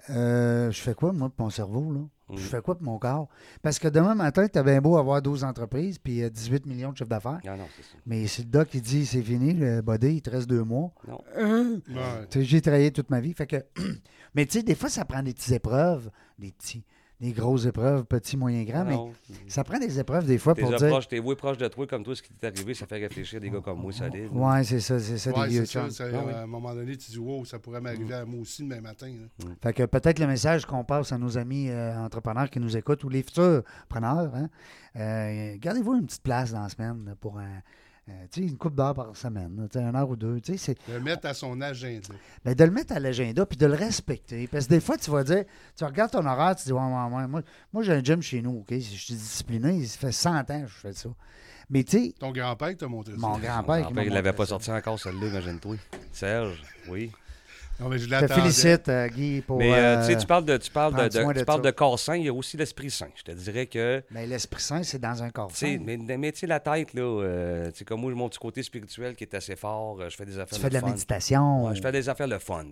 [0.10, 2.02] euh, je fais quoi, moi, pour mon cerveau, là?
[2.36, 3.28] Je fais quoi pour mon corps?
[3.64, 6.92] Parce que demain matin, tu as bien beau avoir 12 entreprises puis euh, 18 millions
[6.92, 7.40] de chiffre d'affaires.
[7.44, 7.98] Non, non, c'est ça.
[8.06, 10.92] Mais si le doc, il dit c'est fini, le body, il te reste deux mois.
[11.08, 11.20] Non.
[11.36, 12.28] Ouais.
[12.30, 13.34] Sais, J'ai travaillé toute ma vie.
[13.34, 13.66] Fait que...
[14.36, 16.86] mais tu sais, des fois, ça prend des petites épreuves, des petits,
[17.20, 18.86] des grosses épreuves, petits, moyens, grands.
[18.86, 20.88] Mais ça prend des épreuves des fois T'es pour dire.
[20.90, 23.42] proche, t'es voué proche de toi, comme toi, ce qui t'est arrivé, ça fait réfléchir
[23.42, 24.30] des gars comme moi, solide.
[24.32, 26.06] Ouais, c'est ça, c'est ça, Ouais, des vieux c'est ça.
[26.14, 26.34] Ah oui.
[26.34, 29.08] À un moment donné, tu dis, wow, ça pourrait m'arriver à moi aussi demain matin.
[29.08, 29.50] là.
[29.62, 33.04] Fait que peut-être le message qu'on passe à nos amis euh, entrepreneurs qui nous écoutent
[33.04, 34.50] ou les futurs preneurs, hein,
[34.96, 37.60] euh, gardez-vous une petite place dans la semaine pour un, euh,
[38.32, 40.40] tu sais, une coupe d'heure par semaine, là, tu sais, une heure ou deux.
[40.42, 42.08] tu sais, C'est, Le mettre à son agenda.
[42.44, 44.48] ben, de le mettre à l'agenda puis de le respecter.
[44.48, 45.44] Parce que des fois, tu vas dire,
[45.78, 47.42] tu regardes ton horaire, tu dis, ouais, ouais, ouais, moi,
[47.74, 48.72] moi j'ai un gym chez nous, OK?
[48.74, 51.10] Je suis discipliné, ça fait 100 ans que je fais ça.
[51.70, 53.20] Mais tu sais, Ton grand-père t'a montré ça.
[53.20, 53.88] mon grand-père.
[53.88, 55.76] qui m'a il l'avait montré pas sorti encore, celle-là, imagine-toi.
[56.12, 57.12] Serge, oui.
[57.80, 59.58] Non, mais je Je te félicite, euh, Guy, pour.
[59.58, 61.62] Mais euh, tu sais, euh, tu parles de, tu parles de, de- tu de parles
[61.62, 63.08] de corps sain, il y a aussi l'esprit sain.
[63.16, 65.78] Je te dirais que, mais l'Esprit Saint, c'est dans un corps sain.
[65.82, 68.64] mais, mais tu sais, la tête, là, euh, tu sais, comme moi, mon petit côté
[68.64, 70.88] spirituel qui est assez fort, euh, je fais des affaires Tu fais de la fun.
[70.90, 71.68] méditation.
[71.68, 72.66] Ouais, je fais des affaires le fun.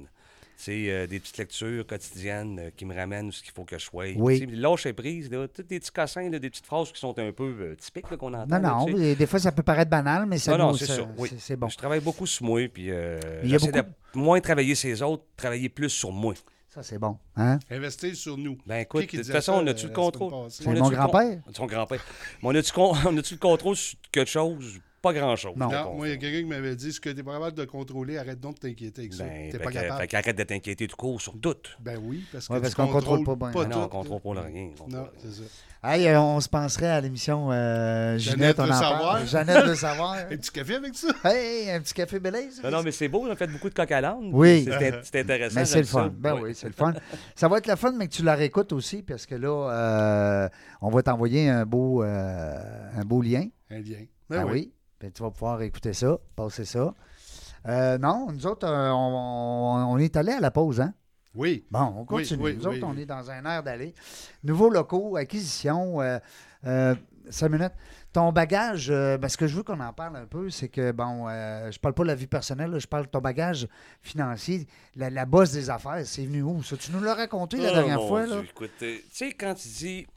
[0.70, 4.06] Euh, des petites lectures quotidiennes euh, qui me ramènent ce qu'il faut que je sois.
[4.16, 4.46] Oui.
[4.52, 7.56] Lâcher prise, là, tous des petits cassins, là, des petites phrases qui sont un peu
[7.60, 8.60] euh, typiques là, qu'on entend.
[8.60, 11.08] Non, non, des fois, ça peut paraître banal, mais ça Non, non, c'est ça- ça.
[11.18, 11.30] Oui.
[11.30, 11.70] c'est- c'est bon.
[11.70, 14.74] Je travaille beaucoup sur moi, puis euh, Il y a j'essaie beaucoup- de moins travailler
[14.76, 16.34] sur les autres, travailler plus sur moi.
[16.70, 17.18] Ça, c'est bon.
[17.36, 17.60] Hein?
[17.72, 18.58] Investir sur nous.
[18.66, 20.32] Ben écoute, de toute façon, on a-tu le contrôle?
[20.50, 21.40] C'est On mon grand-père?
[21.54, 22.04] Son grand-père.
[22.44, 24.80] Mais on a-tu con- on a-tu le contrôle sur quelque chose?
[25.14, 25.54] Pas grand-chose.
[25.56, 25.70] Non.
[25.96, 27.66] moi, il y a quelqu'un qui m'avait dit ce que tu es pas capable de
[27.66, 29.24] contrôler, arrête donc de t'inquiéter avec ça.
[29.24, 30.02] Ben, T'es pas que- capable.
[30.02, 31.56] Fait qu'arrête de t'inquiéter tout court sur tout.
[31.80, 33.52] Ben oui, parce que Ouais, parce qu'on contrôle pas bien.
[33.52, 34.70] pas Ah non, on tout, contrôle pas rien.
[34.80, 35.44] on Non, contrôle- c'est ça.
[35.84, 39.00] Hey, on se penserait à l'émission euh, Jeannette on en savoir.
[39.14, 39.28] parle.
[39.28, 40.14] Jeannette veut savoir.
[40.32, 41.08] Un petit café avec ça?
[41.24, 42.62] hey, un petit café Belize.
[42.64, 44.32] Non, non, mais c'est beau, on a fait beaucoup de coq à l'âne.
[44.34, 44.66] Oui.
[44.68, 45.60] C'est c'est intéressant.
[45.60, 46.04] Mais c'est le fun.
[46.06, 46.10] ça.
[46.18, 46.94] Ben oui, c'est le fun.
[47.36, 50.50] Ça va être le fun, mais que tu la réécoutes aussi, parce que là, euh,
[50.82, 52.58] on va t'envoyer un beau, euh,
[52.98, 53.46] un beau lien.
[53.70, 54.00] Un lien.
[54.30, 54.52] Ah Ben oui.
[54.52, 54.74] oui.
[55.00, 56.94] Puis tu vas pouvoir écouter ça, passer ça.
[57.68, 60.94] Euh, non, nous autres, euh, on, on est allé à la pause, hein?
[61.36, 61.66] Oui.
[61.70, 62.42] Bon, on continue.
[62.42, 63.94] oui, nous oui, autres, on est dans un air d'aller.
[64.44, 66.02] Nouveaux locaux, acquisition.
[66.02, 66.18] Euh,
[66.66, 66.96] euh,
[67.30, 67.74] cinq minutes.
[68.14, 71.28] Ton bagage, ben, ce que je veux qu'on en parle un peu, c'est que, bon,
[71.28, 73.68] je parle pas de la vie personnelle, là, je parle de ton bagage
[74.02, 74.66] financier.
[74.96, 76.64] La, la bosse des affaires, c'est venu où?
[76.64, 78.42] Ça, tu nous l'as raconté la Oh, dernière fois, Dieu, là?
[78.50, 80.08] Écoute, tu sais, quand tu dis.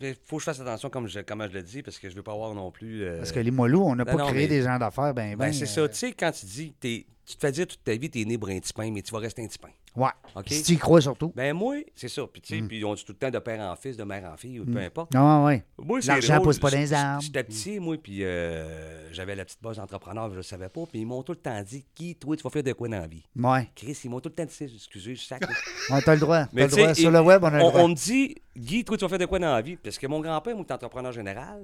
[0.00, 2.14] Il faut que je fasse attention comme je, comment je le dis, parce que je
[2.14, 3.02] veux pas avoir non plus.
[3.02, 5.30] euh, Parce que les moelleux, on n'a pas non, créé mais- des gens d'affaires, ben,
[5.36, 5.52] Ben, ben.
[5.52, 5.88] c'est euh, ça.
[5.88, 8.36] Tu sais, quand tu dis, t'es- tu te fais dire toute ta vie, t'es né
[8.38, 9.68] pour un petit pain, mais tu vas rester un petit pain.
[9.96, 10.10] Ouais.
[10.46, 11.32] Si tu y crois surtout.
[11.34, 12.22] Ben, moi, c'est ça.
[12.32, 12.44] Puis, Mm.
[12.46, 14.36] tu sais, puis on dit tout le temps de père en fils, de mère en
[14.36, 15.12] fille, ou peu importe.
[15.12, 15.64] Non, ouais.
[15.78, 17.22] Moi, c'est L'argent pousse pas dans les arbres.
[17.22, 20.82] J'étais petit, moi, puis euh, j'avais la petite base d'entrepreneur, je le savais pas.
[20.86, 23.00] Puis ils m'ont tout le temps dit, qui, toi, tu vas faire de quoi dans
[23.00, 23.24] la vie?
[23.34, 23.68] Ouais.
[23.74, 25.42] Chris, ils m'ont tout le temps dit, excusez, je sac.
[25.90, 26.44] Ouais, t'as le droit.
[26.44, 26.94] T'as Mais le droit.
[26.94, 27.80] Sur le web, on a le on, droit.
[27.82, 29.74] on me dit, Guy, toi, tu vas faire de quoi dans la vie?
[29.76, 31.60] Parce que mon grand-père, moi, entrepreneur général,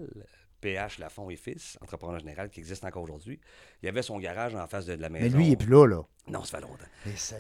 [0.61, 3.41] PH Lafont et Fils, entrepreneur général qui existe encore aujourd'hui.
[3.83, 5.25] Il avait son garage en face de, de la maison.
[5.25, 6.03] Mais lui, il est plus là, là.
[6.29, 6.87] Non, ça fait longtemps.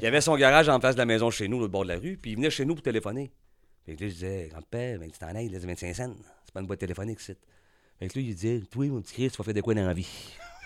[0.00, 1.98] Il avait son garage en face de la maison chez nous, l'autre bord de la
[1.98, 3.32] rue, puis il venait chez nous pour téléphoner.
[3.84, 6.14] Fait que là, je disais, grand-père, ben, tu t'en ailles, là, c'est 25 cents.
[6.44, 7.38] C'est pas une boîte téléphonique, c'est.
[7.98, 9.86] Fait que lui, il disait, toi, mon petit Chris, tu vas faire de quoi dans
[9.86, 10.08] la vie?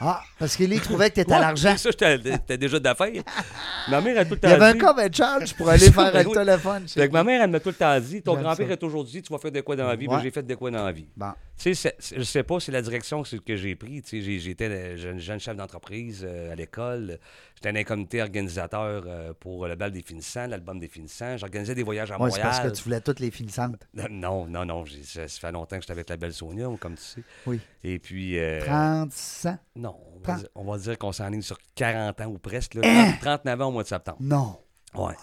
[0.00, 1.76] Ah, parce qu'il il trouvait que t'étais à l'argent.
[1.76, 3.22] Ça, j'étais j'étais déjà d'affaires.
[3.88, 6.14] ma mère a tout le temps Il y avait un dit- charge pour aller faire
[6.16, 6.88] un téléphone.
[6.88, 8.72] Fait que ma mère, elle m'a tout le temps dit, ton grand-père ça.
[8.72, 10.06] a toujours dit, tu vas faire de quoi dans la vie?
[10.08, 10.22] Ben, Ouais.
[10.22, 11.06] j'ai fait de quoi dans la vie.
[11.16, 11.32] Bon.
[11.58, 14.00] Tu sais, c'est- c'est- je sais pas, c'est la direction que que j'ai pris.
[14.02, 17.18] Tu sais, j'ai- j'étais euh, jeune, jeune chef d'entreprise euh, à l'école.
[17.62, 21.36] J'étais un comité organisateur euh, pour le bal des finissants, l'album des finissants.
[21.36, 22.48] J'organisais des voyages à Ouais, c'est Montréal.
[22.62, 23.86] parce que tu voulais toutes les finissantes.
[23.92, 24.84] Non, non, non.
[24.86, 27.22] j'ai- Ça, ça fait longtemps que j'étais avec la belle Sonia, comme tu sais.
[27.46, 27.60] Oui.
[27.84, 28.38] Et puis.
[28.38, 29.58] euh, 30 cents?
[29.76, 32.74] non, on va, dire, on va dire qu'on s'enligne sur 40 ans ou presque.
[32.74, 33.12] Là, Hein?
[33.20, 34.18] 30 39 ans au mois de septembre.
[34.20, 34.58] Non.
[34.94, 35.14] Ouais.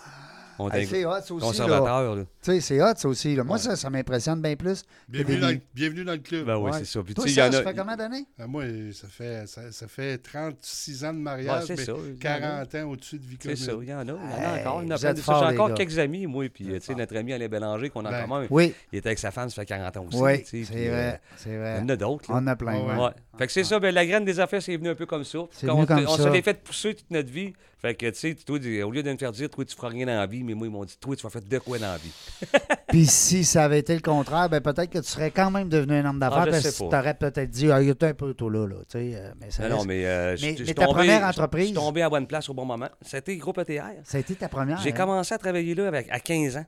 [0.60, 1.34] On Hey, est c'est hot, aussi.
[1.34, 1.40] là.
[1.40, 2.24] conservateur, là.
[2.24, 3.36] Tu sais, c'est hot, ça aussi.
[3.36, 3.44] là.
[3.44, 3.62] Moi, Ouais.
[3.64, 4.84] ça, ça m'impressionne bien plus.
[5.08, 6.46] Bienvenue des- dans, le- bienvenue dans le club.
[6.48, 6.80] Ben oui, Ouais.
[6.80, 7.04] c'est ça.
[7.04, 8.26] Puis, Toi, ça, en ça a- fait combien d'années?
[8.40, 11.84] Ah, moi, ça fait, ça, ça fait 36 ans de Ouais, mariage, mais ça.
[11.84, 12.20] il y en a.
[12.20, 14.04] 40 ans au-dessus de vie C'est ça, il y en a.
[14.04, 14.84] Il y en a Hey, encore.
[14.98, 16.46] J'ai encore quelques amis, moi.
[16.50, 18.48] Puis, Vous tu sais, notre ami Alain Bélanger, qu'on a Ben, en commun.
[18.50, 18.74] Oui.
[18.92, 20.18] Il était avec sa femme, ça fait 40 ans aussi.
[20.20, 20.90] Oui, c'est vrai.
[20.90, 21.78] euh, C'est Il vrai.
[21.80, 22.26] y en a d'autres.
[22.30, 22.82] On a plein.
[23.00, 23.14] Ah.
[23.38, 25.38] Fait que c'est ça, ben, la graine des affaires, c'est venu un peu comme ça.
[25.40, 26.24] On, comme on ça.
[26.24, 27.54] se l'est fait pousser toute notre vie.
[27.80, 30.08] Fait que, tu sais, toi, au lieu de me faire dire, toi, tu feras rien
[30.08, 31.92] dans la vie, mais moi, ils m'ont dit, toi, tu vas faire de quoi dans
[31.92, 32.12] la vie?
[32.88, 35.94] Puis si ça avait été le contraire, ben peut-être que tu serais quand même devenu
[35.96, 38.34] un homme d'affaires Ah, parce que tu t'aurais peut-être dit, ah, il était un peu
[38.34, 38.76] tôt là, là.
[38.90, 41.74] Tu sais, euh, mais ça Non, mais, euh, Mais- ta tombé- première entreprise- Je suis
[41.76, 42.90] tombé à bonne place au bon moment.
[43.02, 43.84] C'était Groupe ETR.
[44.04, 44.80] Ça a été ta première.
[44.82, 44.96] J'ai hein?
[44.96, 46.66] commencé à travailler là avec, à 15 ans.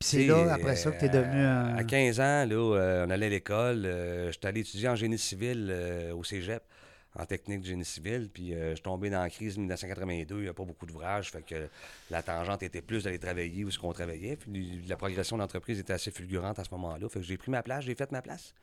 [0.00, 1.76] Puis c'est là, après ça, que tu es euh, devenu un.
[1.76, 3.84] À 15 ans, là, euh, on allait à l'école.
[3.86, 6.62] euh, J'étais allé étudier en génie civil euh, au cégep
[7.18, 8.30] en technique de génie civil.
[8.32, 10.36] Puis euh, je suis tombé dans la crise de 1982.
[10.36, 11.30] Il n'y a pas beaucoup d'ouvrages.
[11.30, 11.68] Fait que
[12.10, 14.36] la tangente était plus d'aller travailler où ce qu'on travaillait.
[14.36, 17.08] Puis la progression de l'entreprise était assez fulgurante à ce moment-là.
[17.08, 18.54] Fait que j'ai pris ma place, j'ai fait ma place.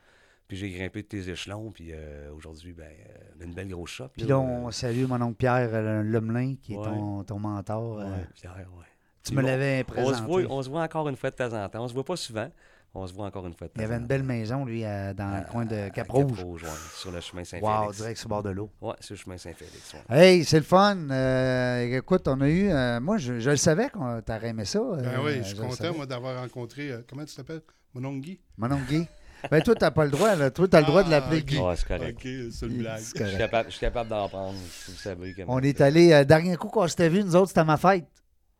[0.48, 1.70] Puis j'ai grimpé de tes échelons.
[1.70, 4.08] Puis euh, aujourd'hui, ben, euh, on a une belle grosse shop.
[4.16, 6.84] Puis là, on salue mon oncle Pierre euh, Lemelin, qui est Ouais.
[6.88, 8.00] ton, ton mentor.
[8.00, 8.84] euh, Ouais, Pierre, ouais.
[9.22, 10.26] tu me bon, l'avais On se, présenté.
[10.26, 11.84] voit, on se voit encore une fois de temps en temps.
[11.84, 12.50] On se voit pas souvent.
[12.92, 14.84] On se voit encore une fois de temps Il y avait une belle maison, lui,
[14.84, 16.36] à- dans le coin de Cap-Rouge.
[16.38, 17.68] Cap-Rouge, ouais, sur le chemin Saint-Félix.
[17.86, 18.70] Wow, direct sur le bord de l'eau.
[18.80, 19.94] Ouais, sur le chemin Saint-Félix.
[19.94, 20.16] ouais.
[20.18, 20.96] Hey, c'est le fun.
[21.10, 22.68] Euh, écoute, on a eu.
[22.70, 24.80] euh, moi, je, je le savais qu'on t'aurais aimé ça.
[24.80, 26.90] Ben euh, oui, je suis content, moi, d'avoir rencontré.
[26.90, 27.62] euh, comment tu t'appelles?
[27.94, 29.06] Mon oncle Guy Mon oncle Guy.
[29.50, 30.34] Ben, toi, t'as pas le droit.
[30.34, 30.50] Là.
[30.50, 31.42] Toi, t'as le droit de l'appeler.
[31.42, 31.58] Guy.
[31.58, 32.18] Ouais, c'est correct.
[32.18, 33.00] Ok, c'est une blague.
[33.00, 35.32] C'est Je suis capable, je suis capable d'en prendre, si vous savez.
[35.34, 36.12] comment On est allé.
[36.12, 38.04] euh, dernier coup qu'on s'était vu, nous autres, c'était à ma fête.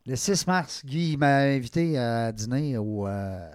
[0.07, 0.83] Le 6 mars.
[0.85, 3.51] Guy il m'a invité à dîner au, euh,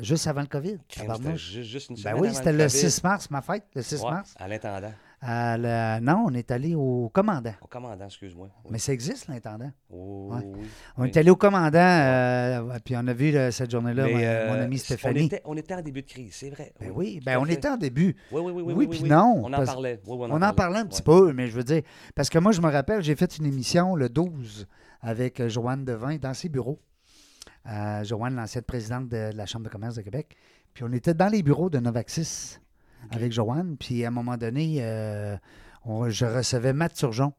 [0.00, 0.78] juste avant le COVID.
[0.88, 1.40] C'était tabarnouche.
[1.62, 2.70] juste, une Ben semaine oui, avant c'était le COVID.
[2.70, 4.34] 6 mars, ma fête, le 6 Ouais, mars.
[4.38, 4.92] À l'intendant.
[6.00, 7.52] Non, on est allé au commandant.
[7.60, 8.48] Au commandant, excuse-moi.
[8.64, 8.70] Oui.
[8.72, 9.70] Mais ça existe, l'intendant.
[9.90, 10.42] Oh, Ouais.
[10.44, 10.66] oui.
[10.96, 11.08] On Oui.
[11.08, 14.62] est allé au commandant, euh, puis on a vu là, cette journée-là mon, euh, mon
[14.62, 15.26] amie On Stéphanie.
[15.26, 16.72] était, on était en début de crise, c'est vrai.
[16.80, 17.54] Ben oui, ben on fait.
[17.54, 18.14] était en début.
[18.30, 18.62] Oui, oui, oui.
[18.62, 19.08] Oui, Oui, oui, puis oui.
[19.08, 20.00] non, On en parlait.
[20.06, 21.82] Oui, oui, On en parlait un petit peu, mais je veux dire,
[22.14, 24.66] parce que moi, je me rappelle, j'ai fait une émission le 12
[25.00, 26.78] avec euh, Joanne Devin dans ses bureaux.
[27.68, 30.36] Euh, Joanne, l'ancienne présidente de, de la Chambre de commerce de Québec.
[30.74, 32.58] Puis on était dans les bureaux de Novaxis
[33.10, 33.76] avec Joanne.
[33.78, 35.36] Puis à un moment donné, euh,
[35.84, 37.32] on- je recevais Matt Turgeon.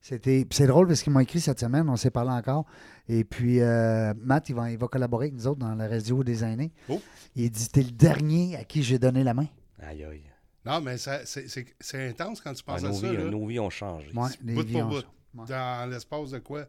[0.00, 2.66] C'était, puis c'est drôle parce qu'il m'a écrit cette semaine, on s'est parlé encore.
[3.08, 6.22] Et puis, euh, Matt, il va, il va collaborer avec nous autres dans la radio
[6.22, 6.72] des aînés.
[6.90, 7.00] Oh.
[7.34, 9.46] Il dit T'es le dernier à qui j'ai donné la main.
[9.80, 10.22] Aïe, aïe.
[10.66, 13.10] Non, mais ça- c'est c'est- c'est intense quand tu Ah, penses à nos, ça.
[13.10, 13.24] vies, là.
[13.24, 14.10] nos vies ont changé.
[14.14, 15.04] Ouais, les bout vies pour ont- bout.
[15.36, 15.46] Ouais.
[15.48, 16.66] Dans l'espace de quoi?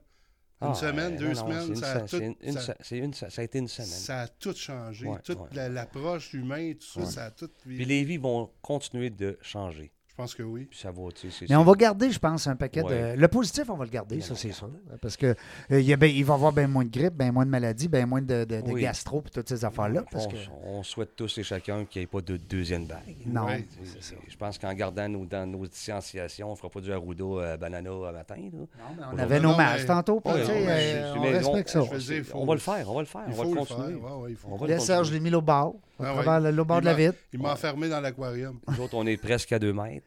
[0.62, 3.89] Une Ah, semaine, euh, deux non, semaines, ça a tout- ça- a été une semaine.
[3.89, 5.06] Ça a tout changé.
[5.06, 5.47] Ouais, Toute ouais.
[5.53, 7.49] la- l'approche humaine, tout ça, ça a tout.
[7.64, 9.91] Puis les vies vont continuer de changer.
[10.18, 10.66] Je pense que oui.
[10.70, 11.36] Puis ça va, tu sais.
[11.39, 13.16] c'est- Mais on va garder, je pense, un paquet Ouais.
[13.16, 13.20] de.
[13.20, 14.70] Le positif, on va le garder, On ça, c'est sûr.
[15.01, 15.36] Parce que euh,
[15.82, 17.49] il y a ben- il va y avoir bien moins de grippe, bien moins de
[17.49, 18.82] maladies, bien moins de, de, de Oui.
[18.84, 20.05] gastro et toutes ces affaires-là.
[20.13, 20.36] On, que...
[20.63, 22.99] on souhaite tous et chacun qu'il n'y ait pas de deuxième vague.
[23.26, 23.68] Non, Ouais.
[23.84, 24.16] c'est ça.
[24.26, 27.57] Je pense qu'en gardant nos, dans nos distanciations, on ne fera pas du Arruda euh,
[27.57, 28.36] banana à matin.
[28.38, 28.49] là.
[28.53, 32.24] Non, mais on avait non, nos masques mais- tantôt, Ouais, euh, on respecte on- ça.
[32.24, 34.68] faut- on va le faire, on va le faire, Il on va le continuer.
[34.70, 37.18] Là, Serge, je l'ai mis au bord, au Ah travers le, bord de la vitre.
[37.34, 38.59] Il m'a enfermé dans l'aquarium.
[38.70, 40.05] Nous autres, on est presque à deux mètres.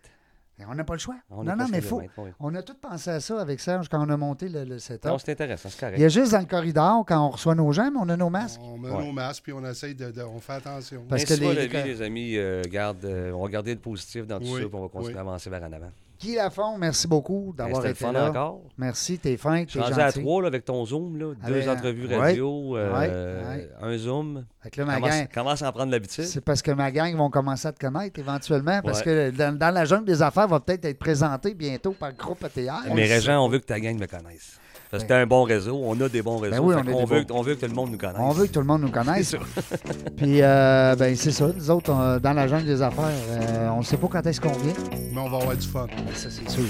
[0.60, 1.14] Et On n'a pas le choix.
[1.30, 2.00] On est non, non, mais faut.
[2.18, 2.30] oui.
[2.40, 5.04] On a tout pensé à ça avec Serge quand on a monté le, le setup.
[5.08, 5.94] Non, c'est intéressant, c'est correct.
[5.98, 8.16] Il y a juste dans le corridor, quand on reçoit nos gens, mais on a
[8.16, 8.60] nos masques.
[8.64, 9.06] On met Ouais.
[9.06, 11.04] nos masques puis on essaye de, de- on fait attention.
[11.08, 13.80] Parce Ainsi que les- la vie, les amis, euh, garde, euh, on va garder le
[13.80, 15.18] positif dans tout Oui, ça, puis on va continuer oui.
[15.18, 15.90] à avancer vers en avant.
[16.20, 18.30] Guy Lafont, merci beaucoup d'avoir été fun là.
[18.30, 18.60] encore.
[18.76, 20.20] Merci, t'es fin, t'es rendu à gentil.
[20.20, 23.08] trois là, avec ton Zoom, là, deux entrevues ouais, radio, euh, ouais,
[23.56, 23.70] ouais.
[23.80, 24.44] un Zoom.
[24.60, 26.24] Fait que là, ma Commence, gang, commence à en prendre l'habitude.
[26.24, 29.72] c'est parce que ma gang vont commencer à te connaître éventuellement, parce que dans, dans
[29.72, 32.92] la jungle des affaires va peut-être être présenté bientôt par le groupe ATR.
[32.94, 34.58] Mais Régent, on veut que ta gang me connaisse.
[34.90, 36.62] Parce que Ben- t'as un bon réseau, on a des bons réseaux.
[36.62, 38.16] oui, fait on veut, bons- on veut que tout le monde nous connaisse.
[38.18, 39.36] On veut que tout le monde nous connaisse.
[39.36, 41.46] C'est Puis, euh, ben, c'est ça.
[41.54, 44.40] Nous autres, on- dans la jungle des affaires, euh, on ne sait pas quand est-ce
[44.40, 44.72] qu'on vient.
[45.12, 45.86] Mais on va avoir du fun.
[46.14, 46.64] Ça, c'est sûr.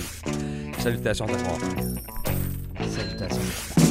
[0.81, 1.59] Salutations à toi.
[2.89, 3.88] Salutations.